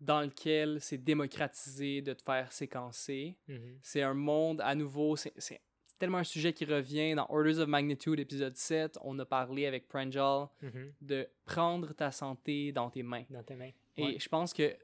dans 0.02 0.22
lequel 0.22 0.82
c'est 0.82 0.98
démocratisé 0.98 2.02
de 2.02 2.14
te 2.14 2.24
faire 2.24 2.52
séquencer. 2.52 3.38
Mm-hmm. 3.48 3.78
C'est 3.82 4.02
un 4.02 4.16
monde, 4.16 4.60
à 4.62 4.74
nouveau, 4.74 5.16
c'est 5.16 5.62
tellement 6.00 6.18
un 6.18 6.24
sujet 6.24 6.54
qui 6.54 6.66
revient. 6.66 7.14
Dans 7.14 7.28
Orders 7.30 7.60
of 7.60 7.68
Magnitude, 7.68 8.20
épisode 8.20 8.58
7, 8.58 8.98
on 9.04 9.18
a 9.20 9.26
parlé 9.26 9.68
avec 9.68 9.88
Pranjal 9.88 10.48
mm-hmm. 10.64 10.94
de 11.02 11.30
prendre 11.46 11.94
ta 11.94 12.12
santé 12.12 12.72
dans 12.72 12.90
tes 12.90 13.04
mains. 13.04 13.26
Dans 13.30 13.44
tes 13.44 13.56
mains. 13.56 13.72
Et 13.96 14.20
je 14.20 14.28
pense 14.28 14.54
que 14.54 14.76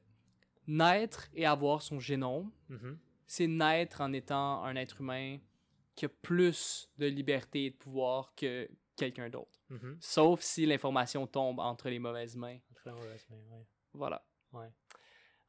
naître 0.67 1.27
et 1.33 1.47
avoir 1.47 1.81
son 1.81 1.99
génome, 1.99 2.51
mm-hmm. 2.69 2.97
c'est 3.25 3.47
naître 3.47 4.01
en 4.01 4.13
étant 4.13 4.63
un 4.63 4.75
être 4.75 5.01
humain 5.01 5.39
qui 5.95 6.05
a 6.05 6.09
plus 6.09 6.91
de 6.99 7.07
liberté 7.07 7.65
et 7.65 7.69
de 7.71 7.75
pouvoir 7.75 8.35
que 8.35 8.69
quelqu'un 8.97 9.29
d'autre. 9.29 9.61
Sauf 10.01 10.41
si 10.41 10.65
l'information 10.65 11.25
tombe 11.27 11.59
entre 11.59 11.89
les 11.89 11.99
mauvaises 11.99 12.35
mains. 12.35 12.57
Entre 12.71 12.87
les 12.87 12.91
mauvaises 12.91 13.29
mains, 13.29 13.43
oui. 13.51 13.63
Voilà. 13.93 14.25
Ouais. 14.51 14.69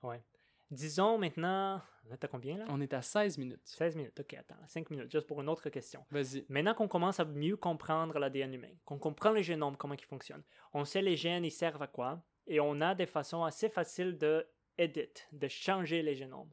Ouais. 0.02 0.22
Disons 0.70 1.18
maintenant. 1.18 1.80
T'as 2.20 2.28
combien 2.28 2.58
là? 2.58 2.64
On 2.68 2.80
est 2.80 2.92
à 2.94 3.02
16 3.02 3.36
minutes. 3.38 3.60
16 3.64 3.96
minutes, 3.96 4.20
ok, 4.20 4.34
attends, 4.34 4.66
5 4.66 4.88
minutes, 4.90 5.10
juste 5.10 5.26
pour 5.26 5.40
une 5.42 5.48
autre 5.48 5.68
question. 5.68 6.04
Vas-y. 6.10 6.46
Maintenant 6.48 6.74
qu'on 6.74 6.88
commence 6.88 7.20
à 7.20 7.24
mieux 7.26 7.56
comprendre 7.56 8.18
l'ADN 8.18 8.54
humain, 8.54 8.72
qu'on 8.86 8.98
comprend 8.98 9.30
le 9.30 9.42
génome, 9.42 9.76
comment 9.76 9.94
il 9.94 10.04
fonctionne, 10.04 10.42
on 10.72 10.86
sait 10.86 11.02
les 11.02 11.16
gènes, 11.16 11.44
ils 11.44 11.50
servent 11.50 11.82
à 11.82 11.86
quoi, 11.86 12.22
et 12.46 12.60
on 12.60 12.80
a 12.80 12.94
des 12.94 13.04
façons 13.04 13.44
assez 13.44 13.68
faciles 13.68 14.16
de 14.16 14.46
edit, 14.78 15.26
de 15.32 15.48
changer 15.48 16.02
les 16.02 16.14
génomes. 16.14 16.50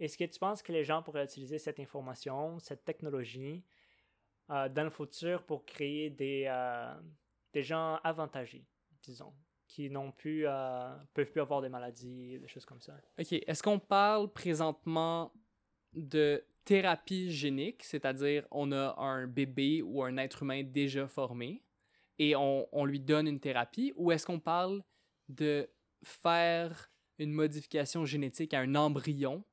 Est-ce 0.00 0.18
que 0.18 0.24
tu 0.24 0.40
penses 0.40 0.60
que 0.60 0.72
les 0.72 0.82
gens 0.82 1.04
pourraient 1.04 1.24
utiliser 1.24 1.58
cette 1.58 1.78
information, 1.78 2.58
cette 2.58 2.84
technologie, 2.84 3.64
euh, 4.50 4.68
dans 4.68 4.84
le 4.84 4.90
futur 4.90 5.42
pour 5.44 5.64
créer 5.64 6.10
des, 6.10 6.44
euh, 6.48 6.94
des 7.52 7.62
gens 7.62 7.98
avantagés, 8.04 8.66
disons 9.02 9.32
qui 9.66 9.90
n'ont 9.90 10.12
plus, 10.12 10.46
euh, 10.46 10.94
peuvent 11.14 11.30
plus 11.32 11.40
avoir 11.40 11.60
des 11.60 11.68
maladies, 11.68 12.38
des 12.38 12.46
choses 12.46 12.64
comme 12.64 12.80
ça. 12.80 12.94
OK. 13.18 13.32
Est-ce 13.32 13.60
qu'on 13.60 13.80
parle 13.80 14.32
présentement 14.32 15.32
de 15.92 16.44
thérapie 16.64 17.30
génique, 17.32 17.82
c'est-à-dire 17.82 18.46
on 18.52 18.70
a 18.70 18.94
un 18.98 19.26
bébé 19.26 19.82
ou 19.82 20.02
un 20.02 20.16
être 20.16 20.42
humain 20.42 20.62
déjà 20.62 21.08
formé 21.08 21.62
et 22.20 22.36
on, 22.36 22.68
on 22.70 22.84
lui 22.84 23.00
donne 23.00 23.26
une 23.26 23.40
thérapie, 23.40 23.92
ou 23.96 24.12
est-ce 24.12 24.24
qu'on 24.24 24.38
parle 24.38 24.82
de 25.28 25.68
faire 26.04 26.92
une 27.18 27.32
modification 27.32 28.04
génétique 28.04 28.54
à 28.54 28.60
un 28.60 28.74
embryon 28.76 29.44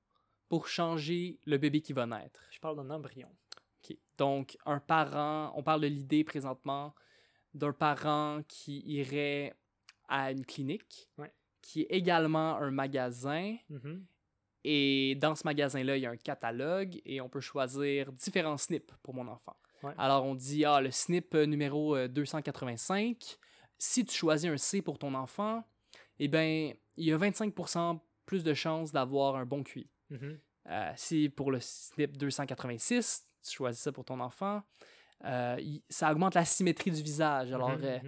pour 0.47 0.67
changer 0.67 1.39
le 1.45 1.57
bébé 1.57 1.81
qui 1.81 1.93
va 1.93 2.05
naître? 2.05 2.41
Je 2.51 2.59
parle 2.59 2.75
d'un 2.75 2.89
embryon. 2.91 3.29
Donc, 4.17 4.57
un 4.65 4.79
parent, 4.79 5.51
on 5.55 5.63
parle 5.63 5.81
de 5.81 5.87
l'idée 5.87 6.23
présentement 6.23 6.93
d'un 7.53 7.73
parent 7.73 8.41
qui 8.47 8.81
irait 8.85 9.55
à 10.07 10.31
une 10.31 10.45
clinique, 10.45 11.09
qui 11.61 11.81
est 11.81 11.87
également 11.89 12.57
un 12.57 12.71
magasin. 12.71 13.55
Mm-hmm. 13.69 14.01
Et 14.63 15.15
dans 15.15 15.35
ce 15.35 15.43
magasin-là, 15.45 15.97
il 15.97 16.01
y 16.01 16.05
a 16.05 16.11
un 16.11 16.17
catalogue 16.17 17.01
et 17.05 17.19
on 17.19 17.29
peut 17.29 17.39
choisir 17.39 18.11
différents 18.11 18.57
SNP 18.57 18.93
pour 19.01 19.13
mon 19.13 19.27
enfant. 19.27 19.55
Alors 19.97 20.25
on 20.25 20.35
dit, 20.35 20.63
ah, 20.63 20.79
le 20.79 20.91
SNP 20.91 21.47
numéro 21.47 22.07
285, 22.07 23.07
euh, 23.09 23.35
si 23.79 24.05
tu 24.05 24.15
choisis 24.15 24.47
un 24.47 24.57
C 24.57 24.83
pour 24.83 24.99
ton 24.99 25.15
enfant, 25.15 25.63
eh 26.19 26.27
bien, 26.27 26.73
il 26.97 27.05
y 27.05 27.11
a 27.11 27.17
25% 27.17 27.99
plus 28.27 28.43
de 28.43 28.53
chances 28.53 28.91
d'avoir 28.91 29.37
un 29.37 29.45
bon 29.45 29.63
QI. 29.63 29.89
Mm-hmm. 30.11 30.37
Euh, 30.67 30.91
si 30.95 31.29
pour 31.29 31.51
le 31.51 31.59
SNP 31.59 32.17
286, 32.17 33.25
tu 33.41 33.51
choisis 33.51 33.81
ça 33.81 33.91
pour 33.91 34.05
ton 34.05 34.19
enfant, 34.19 34.61
euh, 35.23 35.57
ça 35.89 36.11
augmente 36.11 36.35
la 36.35 36.45
symétrie 36.45 36.91
du 36.91 37.01
visage. 37.01 37.51
Alors, 37.51 37.71
il 37.73 38.01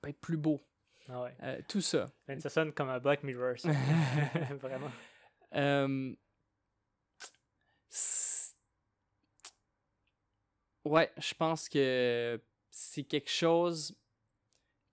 peut 0.00 0.08
être 0.08 0.20
plus 0.20 0.36
beau. 0.36 0.60
Ah 1.08 1.22
ouais. 1.22 1.34
Euh, 1.42 1.60
tout 1.68 1.80
ça. 1.80 2.06
Ben, 2.26 2.38
ça 2.38 2.50
sonne 2.50 2.72
comme 2.72 2.90
un 2.90 2.98
Black 2.98 3.22
Mirror, 3.22 3.54
Vraiment. 4.60 4.90
Ouais, 10.84 11.12
je 11.18 11.34
pense 11.34 11.68
que 11.68 12.40
c'est 12.70 13.04
quelque 13.04 13.30
chose 13.30 13.94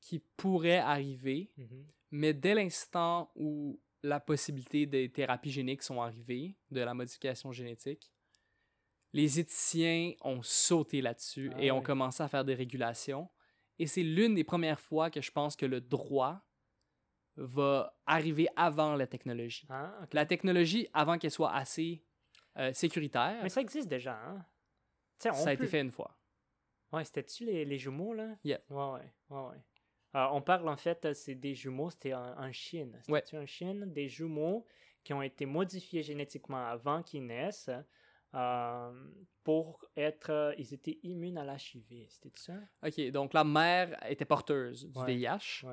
qui 0.01 0.19
pourrait 0.37 0.77
arriver, 0.77 1.51
mm-hmm. 1.57 1.85
mais 2.11 2.33
dès 2.33 2.53
l'instant 2.53 3.31
où 3.35 3.79
la 4.03 4.19
possibilité 4.19 4.85
des 4.85 5.09
thérapies 5.09 5.51
géniques 5.51 5.83
sont 5.83 6.01
arrivées, 6.01 6.55
de 6.69 6.81
la 6.81 6.93
modification 6.93 7.51
génétique, 7.51 8.11
les 9.15 9.39
éthiciens 9.39 10.11
ont 10.25 10.41
sauté 10.41 10.99
là-dessus 10.99 11.49
ah 11.55 11.61
et 11.61 11.71
ont 11.71 11.81
commencé 11.81 12.21
à 12.21 12.27
faire 12.27 12.43
des 12.43 12.53
régulations. 12.53 13.29
Et 13.79 13.87
c'est 13.87 14.03
l'une 14.03 14.35
des 14.35 14.43
premières 14.43 14.79
fois 14.79 15.09
que 15.09 15.21
je 15.21 15.31
pense 15.31 15.55
que 15.55 15.65
le 15.65 15.79
droit 15.79 16.45
va 17.37 17.97
arriver 18.05 18.49
avant 18.57 18.95
la 18.95 19.07
technologie. 19.07 19.65
Ah, 19.69 20.05
La 20.11 20.25
technologie, 20.25 20.89
avant 20.93 21.17
qu'elle 21.17 21.31
soit 21.31 21.53
assez 21.53 22.03
euh, 22.57 22.73
sécuritaire. 22.73 23.39
Mais 23.41 23.47
ça 23.47 23.61
existe 23.61 23.87
déjà, 23.87 24.19
hein? 24.19 24.45
ça 25.17 25.31
a 25.31 25.53
été 25.53 25.65
fait 25.65 25.79
une 25.79 25.91
fois. 25.91 26.19
Ouais, 26.91 27.05
c'était-tu 27.05 27.45
les, 27.45 27.63
les, 27.63 27.77
jumeaux, 27.77 28.13
là? 28.13 28.35
Yeah. 28.43 28.59
Ouais, 28.69 28.99
ouais, 28.99 29.13
ouais, 29.29 29.47
ouais. 29.49 29.63
Euh, 30.15 30.27
on 30.33 30.41
parle, 30.41 30.67
en 30.67 30.77
fait, 30.77 31.13
c'est 31.13 31.35
des 31.35 31.55
jumeaux, 31.55 31.89
c'était 31.89 32.13
en, 32.13 32.51
Chine. 32.51 32.99
C'était 33.01 33.37
en 33.37 33.45
Chine, 33.45 33.93
des 33.93 34.09
jumeaux 34.09 34.65
qui 35.05 35.13
ont 35.13 35.21
été 35.21 35.45
modifiés 35.45 36.03
génétiquement 36.03 36.67
avant 36.67 37.01
qu'ils 37.01 37.25
naissent 37.25 37.69
pour 39.43 39.85
être. 39.95 40.31
Euh, 40.31 40.55
ils 40.57 40.73
étaient 40.73 40.99
immunes 41.03 41.37
à 41.37 41.45
l'HIV, 41.45 42.07
c'était 42.09 42.31
ça? 42.35 42.53
Ok, 42.85 42.99
donc 43.11 43.33
la 43.33 43.43
mère 43.43 43.97
était 44.09 44.25
porteuse 44.25 44.89
du 44.89 45.05
VIH 45.05 45.65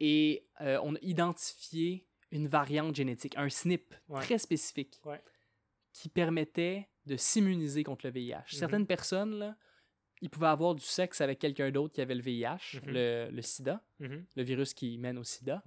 et 0.00 0.46
euh, 0.60 0.78
on 0.82 0.94
a 0.94 0.98
identifié 1.02 2.06
une 2.30 2.46
variante 2.46 2.94
génétique, 2.94 3.36
un 3.36 3.48
SNP 3.48 3.94
très 4.16 4.38
spécifique 4.38 5.00
qui 5.92 6.08
permettait 6.08 6.88
de 7.06 7.16
s'immuniser 7.16 7.82
contre 7.82 8.06
le 8.06 8.12
VIH. 8.12 8.36
Mhm. 8.36 8.42
Certaines 8.46 8.86
personnes, 8.86 9.38
là, 9.38 9.56
ils 10.20 10.30
pouvaient 10.30 10.48
avoir 10.48 10.74
du 10.74 10.84
sexe 10.84 11.20
avec 11.20 11.38
quelqu'un 11.38 11.70
d'autre 11.70 11.94
qui 11.94 12.00
avait 12.00 12.14
le 12.14 12.22
VIH, 12.22 12.80
mhm. 12.82 12.92
le, 12.92 13.28
le, 13.32 13.42
sida, 13.42 13.82
mhm. 13.98 14.24
le 14.36 14.42
virus 14.42 14.74
qui 14.74 14.98
mène 14.98 15.18
au 15.18 15.24
sida. 15.24 15.62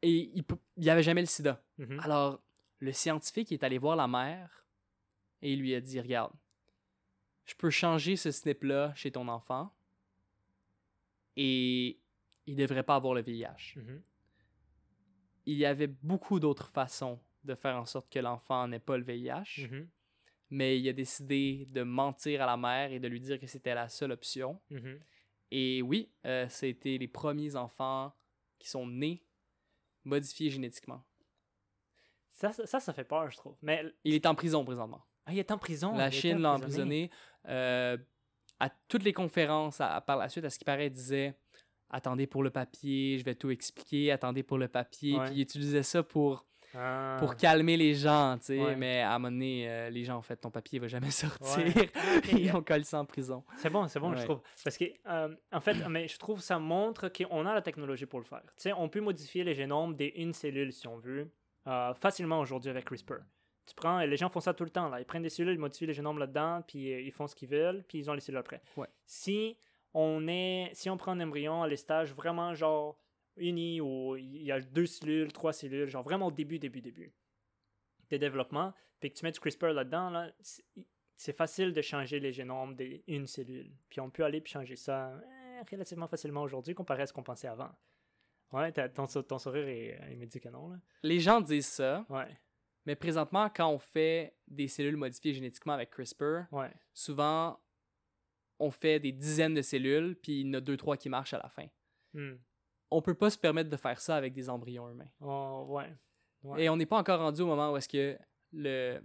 Et 0.00 0.30
il 0.34 0.44
n'y 0.76 0.90
avait 0.90 1.02
jamais 1.02 1.20
le 1.20 1.26
sida. 1.26 1.62
Alors, 2.00 2.40
le 2.78 2.92
scientifique 2.92 3.50
est 3.50 3.64
allé 3.64 3.78
voir 3.78 3.96
la 3.96 4.06
mère 4.06 4.57
et 5.42 5.52
il 5.52 5.60
lui 5.60 5.74
a 5.74 5.80
dit 5.80 6.00
Regarde, 6.00 6.32
je 7.44 7.54
peux 7.54 7.70
changer 7.70 8.16
ce 8.16 8.30
snip-là 8.30 8.92
chez 8.94 9.10
ton 9.10 9.28
enfant 9.28 9.72
et 11.36 11.98
il 12.46 12.56
devrait 12.56 12.82
pas 12.82 12.96
avoir 12.96 13.14
le 13.14 13.22
VIH. 13.22 13.76
Mm-hmm. 13.76 14.00
Il 15.46 15.56
y 15.56 15.64
avait 15.64 15.86
beaucoup 15.86 16.40
d'autres 16.40 16.68
façons 16.68 17.18
de 17.44 17.54
faire 17.54 17.76
en 17.76 17.86
sorte 17.86 18.10
que 18.12 18.18
l'enfant 18.18 18.68
n'ait 18.68 18.80
pas 18.80 18.98
le 18.98 19.04
VIH, 19.04 19.66
mm-hmm. 19.66 19.86
mais 20.50 20.78
il 20.78 20.88
a 20.88 20.92
décidé 20.92 21.66
de 21.70 21.82
mentir 21.82 22.42
à 22.42 22.46
la 22.46 22.56
mère 22.56 22.92
et 22.92 22.98
de 22.98 23.08
lui 23.08 23.20
dire 23.20 23.38
que 23.38 23.46
c'était 23.46 23.74
la 23.74 23.88
seule 23.88 24.12
option. 24.12 24.60
Mm-hmm. 24.70 24.98
Et 25.50 25.82
oui, 25.82 26.10
euh, 26.26 26.46
c'était 26.50 26.98
les 26.98 27.08
premiers 27.08 27.56
enfants 27.56 28.12
qui 28.58 28.68
sont 28.68 28.86
nés 28.86 29.24
modifiés 30.04 30.50
génétiquement. 30.50 31.02
Ça, 32.32 32.52
ça, 32.52 32.78
ça 32.78 32.92
fait 32.92 33.04
peur, 33.04 33.30
je 33.30 33.36
trouve. 33.36 33.56
Mais 33.62 33.84
il 34.04 34.14
est 34.14 34.26
en 34.26 34.34
prison 34.34 34.64
présentement. 34.64 35.04
Ah, 35.28 35.32
il 35.32 35.38
est 35.38 35.50
en 35.50 35.58
prison. 35.58 35.94
La 35.94 36.10
Chine 36.10 36.38
l'a 36.38 36.54
emprisonné. 36.54 37.10
Euh, 37.48 37.98
à 38.58 38.70
toutes 38.88 39.04
les 39.04 39.12
conférences, 39.12 39.78
par 40.06 40.16
la 40.16 40.28
suite, 40.28 40.44
à 40.44 40.50
ce 40.50 40.58
qui 40.58 40.64
paraît, 40.64 40.86
il 40.86 40.92
disait 40.92 41.34
Attendez 41.90 42.26
pour 42.26 42.42
le 42.42 42.50
papier, 42.50 43.18
je 43.18 43.24
vais 43.24 43.34
tout 43.34 43.50
expliquer, 43.50 44.10
attendez 44.10 44.42
pour 44.42 44.58
le 44.58 44.68
papier. 44.68 45.18
Puis 45.24 45.34
il 45.34 45.40
utilisait 45.40 45.82
ça 45.82 46.02
pour, 46.02 46.46
ah. 46.74 47.16
pour 47.18 47.36
calmer 47.36 47.76
les 47.76 47.94
gens, 47.94 48.36
tu 48.38 48.46
sais. 48.46 48.76
Mais 48.76 49.00
à 49.00 49.14
un 49.14 49.18
moment 49.18 49.30
donné, 49.30 49.68
euh, 49.68 49.90
les 49.90 50.04
gens, 50.04 50.16
en 50.16 50.22
fait, 50.22 50.36
ton 50.36 50.50
papier 50.50 50.78
va 50.78 50.88
jamais 50.88 51.10
sortir. 51.10 51.72
Ah, 51.94 52.00
Ils 52.32 52.54
ont 52.54 52.62
collé 52.62 52.84
ça 52.84 53.00
en 53.00 53.04
prison. 53.04 53.44
C'est 53.56 53.70
bon, 53.70 53.86
c'est 53.86 54.00
bon, 54.00 54.14
je 54.16 54.24
trouve. 54.24 54.40
Parce 54.64 54.78
que, 54.78 54.84
euh, 55.08 55.34
en 55.52 55.60
fait, 55.60 55.76
mais 55.88 56.08
je 56.08 56.18
trouve 56.18 56.40
ça 56.40 56.58
montre 56.58 57.08
qu'on 57.08 57.44
a 57.44 57.54
la 57.54 57.62
technologie 57.62 58.06
pour 58.06 58.18
le 58.18 58.24
faire. 58.24 58.42
Tu 58.56 58.64
sais, 58.64 58.72
on 58.72 58.88
peut 58.88 59.00
modifier 59.00 59.44
les 59.44 59.54
génomes 59.54 59.94
d'une 59.94 60.32
cellule, 60.32 60.72
si 60.72 60.88
on 60.88 60.96
veut, 60.96 61.30
facilement 61.94 62.40
aujourd'hui 62.40 62.70
avec 62.70 62.86
CRISPR 62.86 63.20
tu 63.68 63.74
prends, 63.74 63.98
les 64.00 64.16
gens 64.16 64.28
font 64.28 64.40
ça 64.40 64.54
tout 64.54 64.64
le 64.64 64.70
temps. 64.70 64.88
Là. 64.88 65.00
Ils 65.00 65.04
prennent 65.04 65.22
des 65.22 65.28
cellules, 65.28 65.54
ils 65.54 65.58
modifient 65.58 65.86
les 65.86 65.94
génomes 65.94 66.18
là-dedans, 66.18 66.62
puis 66.66 66.92
euh, 66.92 67.00
ils 67.00 67.12
font 67.12 67.26
ce 67.26 67.34
qu'ils 67.34 67.48
veulent, 67.48 67.84
puis 67.86 67.98
ils 67.98 68.10
ont 68.10 68.14
les 68.14 68.20
cellules 68.20 68.38
après. 68.38 68.62
Si 69.06 69.56
on 69.94 70.26
est, 70.28 70.70
si 70.72 70.90
on 70.90 70.96
prend 70.96 71.12
un 71.12 71.20
embryon 71.20 71.62
à 71.62 71.68
les 71.68 71.76
stages 71.76 72.12
vraiment 72.14 72.54
genre 72.54 72.98
unis, 73.36 73.80
où 73.80 74.16
il 74.16 74.42
y 74.42 74.52
a 74.52 74.60
deux 74.60 74.86
cellules, 74.86 75.32
trois 75.32 75.52
cellules, 75.52 75.88
genre 75.88 76.02
vraiment 76.02 76.26
au 76.26 76.32
début, 76.32 76.58
début, 76.58 76.80
début. 76.80 77.12
de 78.10 78.16
développement, 78.16 78.72
puis 79.00 79.10
que 79.10 79.18
tu 79.18 79.24
mets 79.24 79.32
du 79.32 79.38
CRISPR 79.38 79.72
là-dedans, 79.72 80.10
là, 80.10 80.32
c'est 81.16 81.36
facile 81.36 81.72
de 81.72 81.82
changer 81.82 82.20
les 82.20 82.32
génomes 82.32 82.74
d'une 82.76 83.26
cellule. 83.26 83.70
Puis 83.90 84.00
on 84.00 84.08
peut 84.08 84.24
aller 84.24 84.42
changer 84.44 84.76
ça 84.76 85.12
eh, 85.22 85.70
relativement 85.70 86.06
facilement 86.06 86.42
aujourd'hui 86.42 86.74
comparé 86.74 87.02
à 87.02 87.06
ce 87.06 87.12
qu'on 87.12 87.22
pensait 87.22 87.48
avant. 87.48 87.70
Ouais, 88.52 88.72
ton, 88.72 89.06
ton, 89.06 89.38
sourire, 89.38 89.98
il 90.10 90.16
me 90.16 90.24
dit 90.24 90.40
que 90.40 90.48
non. 90.48 90.70
Là. 90.70 90.76
Les 91.02 91.20
gens 91.20 91.40
disent 91.40 91.66
ça. 91.66 92.06
Ouais. 92.08 92.28
Mais 92.88 92.96
présentement, 92.96 93.50
quand 93.54 93.68
on 93.68 93.78
fait 93.78 94.34
des 94.46 94.66
cellules 94.66 94.96
modifiées 94.96 95.34
génétiquement 95.34 95.74
avec 95.74 95.90
CRISPR, 95.90 96.44
ouais. 96.52 96.72
souvent, 96.94 97.60
on 98.58 98.70
fait 98.70 98.98
des 98.98 99.12
dizaines 99.12 99.52
de 99.52 99.60
cellules, 99.60 100.16
puis 100.16 100.40
il 100.40 100.46
y 100.46 100.50
en 100.50 100.54
a 100.54 100.60
deux, 100.62 100.78
trois 100.78 100.96
qui 100.96 101.10
marchent 101.10 101.34
à 101.34 101.38
la 101.42 101.50
fin. 101.50 101.66
Hmm. 102.14 102.36
On 102.90 103.02
peut 103.02 103.12
pas 103.12 103.28
se 103.28 103.36
permettre 103.36 103.68
de 103.68 103.76
faire 103.76 104.00
ça 104.00 104.16
avec 104.16 104.32
des 104.32 104.48
embryons 104.48 104.88
humains. 104.88 105.10
Oh, 105.20 105.66
ouais. 105.68 105.92
Et 106.56 106.70
on 106.70 106.78
n'est 106.78 106.86
pas 106.86 106.96
encore 106.96 107.20
rendu 107.20 107.42
au 107.42 107.46
moment 107.46 107.72
où 107.72 107.76
est-ce 107.76 107.90
que 107.90 108.18
le, 108.54 109.02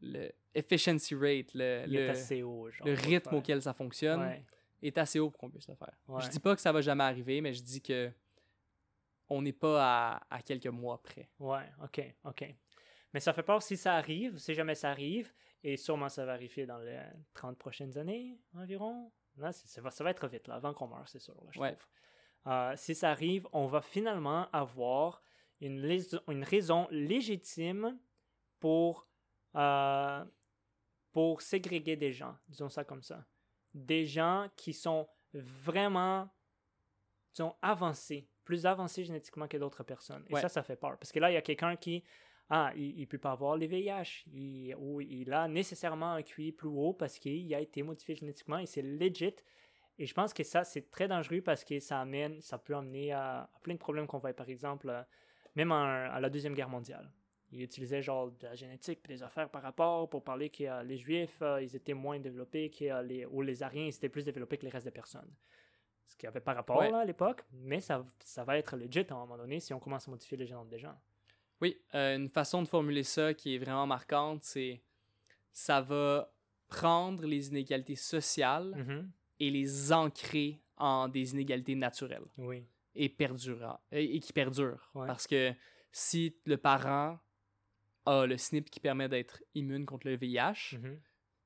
le 0.00 0.32
efficiency 0.54 1.14
rate, 1.14 1.52
le, 1.52 1.84
le, 1.84 2.94
rythme 2.94 3.34
auquel 3.34 3.60
ça 3.60 3.74
fonctionne, 3.74 4.42
est 4.80 4.96
assez 4.96 5.18
haut 5.18 5.28
pour 5.28 5.38
qu'on 5.38 5.50
puisse 5.50 5.68
le 5.68 5.74
faire. 5.74 5.92
Je 6.18 6.30
dis 6.30 6.40
pas 6.40 6.54
que 6.54 6.62
ça 6.62 6.72
va 6.72 6.80
jamais 6.80 7.04
arriver, 7.04 7.42
mais 7.42 7.52
je 7.52 7.62
dis 7.62 7.82
que 7.82 8.10
on 9.28 9.42
n'est 9.42 9.52
pas 9.52 10.14
à, 10.14 10.26
à, 10.30 10.40
quelques 10.40 10.66
mois 10.66 11.02
près. 11.02 11.28
Ouais, 11.38 11.70
ok, 11.82 12.14
ok. 12.24 12.54
Mais 13.12 13.20
ça 13.20 13.32
fait 13.32 13.42
peur 13.42 13.62
si 13.62 13.76
ça 13.76 13.94
arrive, 13.94 14.38
si 14.38 14.54
jamais 14.54 14.74
ça 14.74 14.90
arrive, 14.90 15.32
et 15.62 15.76
sûrement 15.76 16.08
ça 16.08 16.24
va 16.24 16.32
arriver 16.32 16.66
dans 16.66 16.78
les 16.78 16.98
30 17.34 17.58
prochaines 17.58 17.96
années 17.98 18.38
environ. 18.54 19.12
Là, 19.36 19.52
ça 19.52 19.80
va, 19.80 19.90
ça 19.90 20.04
va 20.04 20.10
être 20.10 20.26
vite, 20.28 20.46
là, 20.48 20.56
avant 20.56 20.74
qu'on 20.74 20.88
meure, 20.88 21.08
c'est 21.08 21.18
sûr. 21.18 21.34
je 21.50 21.58
trouve. 21.58 21.76
Euh, 22.46 22.72
si 22.76 22.94
ça 22.94 23.10
arrive, 23.10 23.46
on 23.52 23.66
va 23.66 23.80
finalement 23.80 24.50
avoir 24.50 25.22
une, 25.60 26.00
une 26.28 26.44
raison 26.44 26.88
légitime 26.90 27.98
pour, 28.58 29.06
euh, 29.54 30.24
pour 31.12 31.40
ségréguer 31.40 31.96
des 31.96 32.12
gens, 32.12 32.36
disons 32.48 32.68
ça 32.68 32.84
comme 32.84 33.02
ça. 33.02 33.24
Des 33.72 34.04
gens 34.04 34.48
qui 34.56 34.72
sont 34.72 35.08
vraiment 35.32 36.28
sont 37.32 37.56
avancés, 37.62 38.28
plus 38.44 38.66
avancés 38.66 39.04
génétiquement 39.04 39.48
que 39.48 39.56
d'autres 39.56 39.84
personnes. 39.84 40.24
Et 40.28 40.36
ça, 40.36 40.48
ça 40.48 40.62
fait 40.62 40.76
peur. 40.76 40.98
Parce 40.98 41.12
que 41.12 41.18
là, 41.18 41.30
il 41.30 41.34
y 41.34 41.38
a 41.38 41.42
quelqu'un 41.42 41.76
qui, 41.76 42.04
ah, 42.54 42.70
il 42.76 43.00
ne 43.00 43.06
peut 43.06 43.16
pas 43.16 43.30
avoir 43.30 43.56
les 43.56 43.66
VIH, 43.66 44.26
il, 44.30 44.74
ou 44.78 45.00
il 45.00 45.32
a 45.32 45.48
nécessairement 45.48 46.12
un 46.12 46.22
QI 46.22 46.52
plus 46.52 46.68
haut 46.68 46.92
parce 46.92 47.18
qu'il 47.18 47.54
a 47.54 47.60
été 47.60 47.82
modifié 47.82 48.14
génétiquement 48.14 48.58
et 48.58 48.66
c'est 48.66 48.82
legit. 48.82 49.34
Et 49.98 50.04
je 50.04 50.12
pense 50.12 50.34
que 50.34 50.42
ça, 50.42 50.62
c'est 50.62 50.90
très 50.90 51.08
dangereux 51.08 51.40
parce 51.40 51.64
que 51.64 51.78
ça 51.80 51.98
amène, 51.98 52.42
ça 52.42 52.58
peut 52.58 52.76
amener 52.76 53.10
à, 53.10 53.48
plein 53.62 53.72
de 53.72 53.78
problèmes 53.78 54.06
qu'on 54.06 54.18
voit, 54.18 54.34
par 54.34 54.50
exemple, 54.50 54.90
euh, 54.90 55.02
même 55.54 55.72
à 55.72 56.20
la 56.20 56.28
Deuxième 56.28 56.52
Guerre 56.52 56.68
mondiale. 56.68 57.10
Ils 57.52 57.62
utilisaient 57.62 58.02
genre 58.02 58.30
de 58.30 58.46
la 58.46 58.54
génétique 58.54 59.08
des 59.08 59.22
affaires 59.22 59.48
par 59.48 59.62
rapport 59.62 60.10
pour 60.10 60.22
parler 60.22 60.50
que 60.50 60.64
euh, 60.64 60.82
les 60.82 60.98
Juifs, 60.98 61.40
euh, 61.40 61.62
ils 61.62 61.74
étaient 61.74 61.94
moins 61.94 62.20
développés 62.20 62.68
que 62.68 63.02
les, 63.02 63.24
ou 63.24 63.40
les 63.40 63.62
Ariens, 63.62 63.86
ils 63.86 63.94
étaient 63.94 64.10
plus 64.10 64.26
développés 64.26 64.58
que 64.58 64.66
les 64.66 64.70
restes 64.70 64.84
des 64.84 64.90
personnes. 64.90 65.32
Ce 66.06 66.14
qui 66.16 66.26
avait 66.26 66.40
pas 66.40 66.52
rapport 66.52 66.82
à 66.82 67.04
l'époque, 67.06 67.44
mais 67.50 67.80
ça, 67.80 68.04
ça 68.22 68.44
va 68.44 68.58
être 68.58 68.76
legit 68.76 69.06
à 69.08 69.14
un 69.14 69.20
moment 69.20 69.38
donné 69.38 69.58
si 69.58 69.72
on 69.72 69.80
commence 69.80 70.06
à 70.06 70.10
modifier 70.10 70.36
les 70.36 70.44
génomes 70.44 70.68
des 70.68 70.78
gens. 70.78 70.98
Oui, 71.62 71.80
une 71.94 72.28
façon 72.28 72.62
de 72.62 72.68
formuler 72.68 73.04
ça 73.04 73.32
qui 73.32 73.54
est 73.54 73.58
vraiment 73.58 73.86
marquante, 73.86 74.42
c'est 74.42 74.82
ça 75.52 75.80
va 75.80 76.30
prendre 76.68 77.24
les 77.24 77.48
inégalités 77.48 77.96
sociales 77.96 78.74
mm-hmm. 78.76 79.06
et 79.40 79.50
les 79.50 79.92
ancrer 79.92 80.60
en 80.76 81.08
des 81.08 81.32
inégalités 81.32 81.74
naturelles. 81.74 82.26
Oui 82.36 82.66
et 82.94 83.08
perdurant 83.08 83.80
et, 83.90 84.20
qui 84.20 84.32
perdure 84.32 84.90
parce 84.94 85.26
que 85.26 85.52
si 85.90 86.36
le 86.44 86.56
parent 86.56 87.18
a 88.04 88.26
le 88.26 88.36
SNP 88.36 88.68
qui 88.70 88.80
permet 88.80 89.08
d'être 89.08 89.42
immune 89.54 89.86
contre 89.86 90.08
le 90.08 90.16
VIH, 90.16 90.76
mm-hmm. 90.76 90.98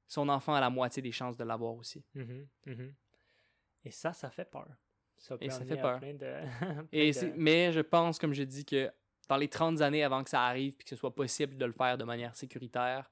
son 0.07 0.29
enfant 0.29 0.55
a 0.55 0.61
la 0.61 0.71
moitié 0.71 1.03
des 1.03 1.13
chances 1.13 1.37
de 1.37 1.45
l'avoir 1.45 1.75
aussi. 1.75 2.05
Mm-hmm. 2.15 2.47
Mm-hmm. 2.67 2.93
Et 3.85 3.91
ça, 3.91 4.13
ça 4.13 4.31
fait 4.31 4.51
peur. 4.51 4.69
Ça 5.19 5.37
et 5.41 5.51
ça 5.51 5.65
fait 5.65 5.77
peur. 5.77 6.01
et 6.93 7.11
Mais 7.37 7.73
je 7.73 7.81
pense, 7.81 8.19
comme 8.19 8.33
je 8.33 8.43
dis, 8.43 8.65
que 8.65 8.91
dans 9.29 9.37
les 9.37 9.49
30 9.49 9.81
années 9.81 10.03
avant 10.03 10.23
que 10.23 10.31
ça 10.31 10.43
arrive 10.45 10.75
et 10.79 10.83
que 10.83 10.89
ce 10.89 10.97
soit 10.97 11.15
possible 11.15 11.57
de 11.57 11.65
le 11.65 11.73
faire 11.73 11.99
de 11.99 12.05
manière 12.05 12.35
sécuritaire, 12.37 13.11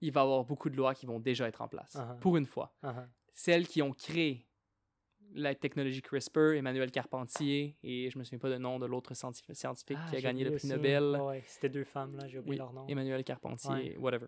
il 0.00 0.12
va 0.12 0.20
y 0.20 0.24
avoir 0.24 0.44
beaucoup 0.44 0.70
de 0.70 0.76
lois 0.76 0.94
qui 0.94 1.06
vont 1.06 1.20
déjà 1.20 1.46
être 1.46 1.60
en 1.60 1.68
place. 1.68 1.94
Uh-huh. 1.94 2.18
Pour 2.20 2.36
une 2.36 2.46
fois. 2.46 2.74
Uh-huh. 2.82 3.06
Celles 3.32 3.66
qui 3.66 3.82
ont 3.82 3.92
créé 3.92 4.46
la 5.34 5.54
technologie 5.54 6.02
CRISPR, 6.02 6.54
Emmanuel 6.54 6.90
Carpentier, 6.90 7.76
et 7.82 8.10
je 8.10 8.18
me 8.18 8.24
souviens 8.24 8.38
pas 8.38 8.50
du 8.50 8.58
nom 8.58 8.78
de 8.78 8.86
l'autre 8.86 9.14
scientifique 9.14 9.96
ah, 9.96 10.10
qui 10.10 10.16
a 10.16 10.20
gagné 10.20 10.44
le 10.44 10.56
prix 10.56 10.66
Nobel. 10.66 11.16
c'était 11.46 11.68
deux 11.68 11.84
femmes, 11.84 12.16
là, 12.16 12.26
j'ai 12.26 12.38
oublié 12.38 12.58
leur 12.58 12.72
nom. 12.72 12.86
Emmanuel 12.88 13.22
Carpentier, 13.22 13.96
whatever. 13.98 14.26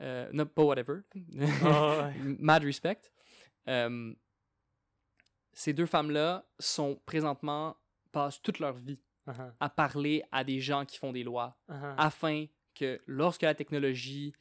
Euh, 0.00 0.30
non, 0.32 0.46
pas 0.46 0.62
whatever. 0.62 1.00
Mad 2.38 2.62
respect. 2.62 3.00
Euh, 3.68 4.14
ces 5.52 5.72
deux 5.72 5.86
femmes-là 5.86 6.46
sont 6.58 7.00
présentement, 7.04 7.76
passent 8.12 8.40
toute 8.40 8.60
leur 8.60 8.74
vie 8.74 9.00
uh-huh. 9.28 9.52
à 9.60 9.68
parler 9.68 10.22
à 10.32 10.44
des 10.44 10.60
gens 10.60 10.84
qui 10.84 10.98
font 10.98 11.12
des 11.12 11.22
lois 11.22 11.56
uh-huh. 11.68 11.94
afin 11.96 12.46
que 12.74 13.00
lorsque 13.06 13.42
la 13.42 13.54
technologie 13.54 14.32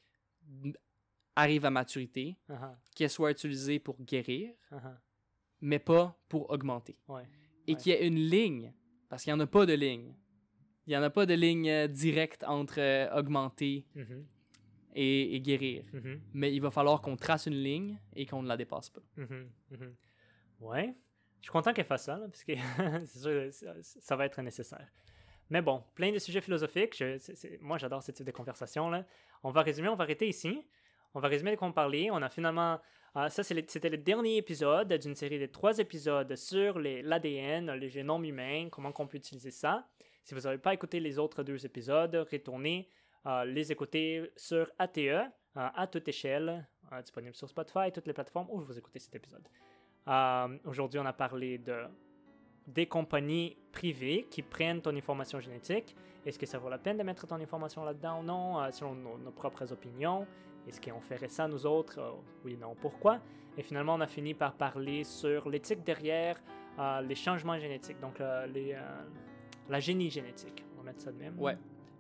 arrive 1.36 1.66
à 1.66 1.70
maturité, 1.70 2.38
uh-huh. 2.50 2.76
qu'elle 2.96 3.10
soit 3.10 3.32
utilisée 3.32 3.80
pour 3.80 4.02
guérir, 4.02 4.54
mais 5.62 5.80
pas 5.80 6.18
pour 6.30 6.50
augmenter. 6.50 6.98
Et 7.68 7.76
qu'il 7.76 7.92
y 7.92 7.96
ait 7.96 8.08
une 8.08 8.16
ligne, 8.16 8.74
parce 9.10 9.24
qu'il 9.24 9.34
n'y 9.34 9.40
en 9.40 9.44
a 9.44 9.48
pas 9.48 9.66
de 9.66 9.74
ligne. 9.74 10.14
Il 10.86 10.92
n'y 10.92 10.98
en 10.98 11.04
a 11.04 11.10
pas 11.10 11.26
de 11.26 11.34
ligne 11.34 11.70
euh, 11.70 11.88
directe 11.88 12.46
entre 12.46 12.80
euh, 12.80 13.14
augmenter 13.14 13.86
mm-hmm. 13.94 14.24
et, 14.96 15.42
guérir. 15.42 15.84
Mm-hmm. 15.94 16.20
Mais 16.34 16.56
il 16.56 16.62
va 16.62 16.72
falloir 16.72 17.02
qu'on 17.02 17.18
trace 17.18 17.46
une 17.46 17.62
ligne 17.62 18.00
et 18.16 18.26
qu'on 18.26 18.42
ne 18.42 18.48
la 18.48 18.56
dépasse 18.56 18.90
pas. 18.90 19.02
Ouais. 20.62 20.96
Je 21.48 21.50
suis 21.50 21.54
content 21.54 21.72
qu'elle 21.72 21.86
fasse 21.86 22.04
ça, 22.04 22.18
parce 22.18 22.44
que 22.44 22.52
c'est 23.06 23.20
sûr, 23.20 23.70
ça, 23.82 24.16
va 24.18 24.26
être 24.26 24.42
nécessaire. 24.42 24.86
Mais 25.50 25.62
bon, 25.62 25.82
plein 25.96 26.12
de 26.12 26.20
sujets 26.20 26.42
philosophiques. 26.42 27.02
moi, 27.62 27.78
j'adore 27.78 28.04
ce 28.04 28.12
type 28.12 28.26
de 28.26 28.32
conversation. 28.32 28.90
Là. 28.90 29.06
On 29.44 29.52
va 29.52 29.62
résumer, 29.62 29.88
on 29.88 29.96
va 29.96 30.04
arrêter 30.04 30.28
ici. 30.28 30.68
On 31.14 31.22
va 31.22 31.30
résumer 31.30 31.52
de 31.52 31.56
quoi 31.56 31.70
on 31.70 31.72
parlait. 31.72 32.12
On 32.12 32.18
a 32.18 32.28
finalement 32.28 32.82
ah, 33.16 33.30
ça, 33.30 33.44
c'était 33.44 33.88
le 33.88 33.98
dernier 33.98 34.36
épisode 34.36 34.92
d'une 34.92 35.16
série 35.16 35.40
de 35.40 35.46
trois 35.46 35.80
épisodes 35.80 36.36
sur 36.36 36.80
l'ADN, 36.80 37.72
les, 37.72 37.88
génomes 37.88 38.26
humains, 38.26 38.68
comment 38.70 38.92
on 39.00 39.08
peut 39.08 39.16
utiliser 39.16 39.52
ça. 39.52 39.88
Si 40.26 40.36
vous 40.36 40.42
n'avez 40.42 40.58
pas 40.58 40.74
écouté 40.74 41.00
les 41.00 41.18
autres 41.18 41.44
deux 41.44 41.66
épisodes, 41.66 42.28
retournez 42.30 42.90
euh, 43.26 43.46
les 43.46 43.72
écouter 43.72 44.34
sur 44.36 44.70
ATE, 44.80 44.98
euh, 44.98 45.22
à 45.54 45.88
toute 45.88 46.10
échelle, 46.10 46.68
disponible 47.02 47.36
sur 47.36 47.48
Spotify 47.48 47.90
toutes 47.94 48.08
les 48.08 48.14
plateformes 48.14 48.48
où 48.50 48.60
vous 48.60 48.78
écoutez 48.78 49.00
cet 49.00 49.16
épisode. 49.16 49.48
Aujourd'hui, 50.66 51.00
on 51.00 51.06
a 51.06 51.14
parlé 51.14 51.58
de 51.58 51.84
des 52.68 52.86
compagnies 52.86 53.56
privées 53.72 54.28
qui 54.30 54.42
prennent 54.42 54.82
ton 54.82 54.96
information 54.96 55.40
génétique. 55.40 55.96
Est-ce 56.26 56.38
que 56.38 56.46
ça 56.46 56.58
vaut 56.58 56.70
la 56.70 56.78
peine 56.78 56.98
de 56.98 57.04
mettre 57.04 57.26
ton 57.26 57.36
information 57.36 57.86
là-dedans 57.86 58.20
ou 58.20 58.24
non, 58.24 58.72
selon 58.72 58.94
nos, 58.94 59.32
propres 59.32 59.72
opinions? 59.72 60.28
Est-ce 60.68 60.82
qu'on 60.82 61.00
ferait 61.00 61.30
ça 61.30 61.48
nous 61.48 61.66
autres? 61.66 61.98
Euh, 61.98 62.12
oui, 62.44 62.58
non, 62.58 62.76
pourquoi? 62.76 63.20
Et 63.58 63.64
finalement, 63.64 63.96
on 63.96 64.02
a 64.02 64.08
fini 64.08 64.34
par 64.34 64.54
parler 64.54 65.06
sur 65.06 65.48
l'éthique 65.48 65.84
derrière 65.86 66.38
euh, 66.78 67.02
les 67.02 67.16
changements 67.16 67.58
génétiques, 67.58 68.02
donc 68.02 68.20
euh, 68.20 68.46
la 69.70 69.80
génie 69.80 70.10
génétique. 70.10 70.66
On 70.74 70.80
va 70.80 70.92
mettre 70.92 71.02
ça 71.02 71.12
de 71.14 71.18
même. 71.18 71.40
Ouais. 71.40 71.58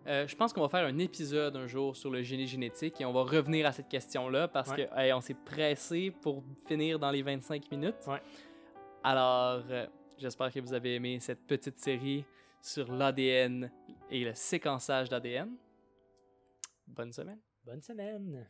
Je 0.08 0.36
pense 0.36 0.54
qu'on 0.54 0.62
va 0.62 0.70
faire 0.70 0.86
un 0.86 0.98
épisode 0.98 1.56
un 1.56 1.68
jour 1.68 1.96
sur 1.96 2.10
le 2.10 2.24
génie 2.24 2.48
génétique 2.48 3.02
et 3.02 3.06
on 3.06 3.12
va 3.12 3.24
revenir 3.24 3.66
à 3.66 3.72
cette 3.72 3.90
question-là 3.90 4.48
parce 4.48 4.70
qu'on 4.70 4.78
que 4.78 5.14
on 5.14 5.22
s'est 5.22 5.34
pressé 5.34 6.12
pour 6.12 6.44
finir 6.66 6.98
dans 6.98 7.12
les 7.12 7.22
25 7.22 7.70
minutes. 7.72 7.96
Ouais. 8.08 8.22
Alors, 9.04 9.64
j'espère 10.18 10.52
que 10.52 10.60
vous 10.60 10.74
avez 10.74 10.96
aimé 10.96 11.20
cette 11.20 11.46
petite 11.46 11.78
série 11.78 12.26
sur 12.62 12.92
l'ADN 12.92 13.72
et 14.10 14.24
le 14.24 14.34
séquençage 14.34 15.10
d'ADN. 15.10 15.56
Bonne 16.88 17.12
semaine. 17.12 17.40
Bonne 17.66 17.82
semaine. 17.82 18.46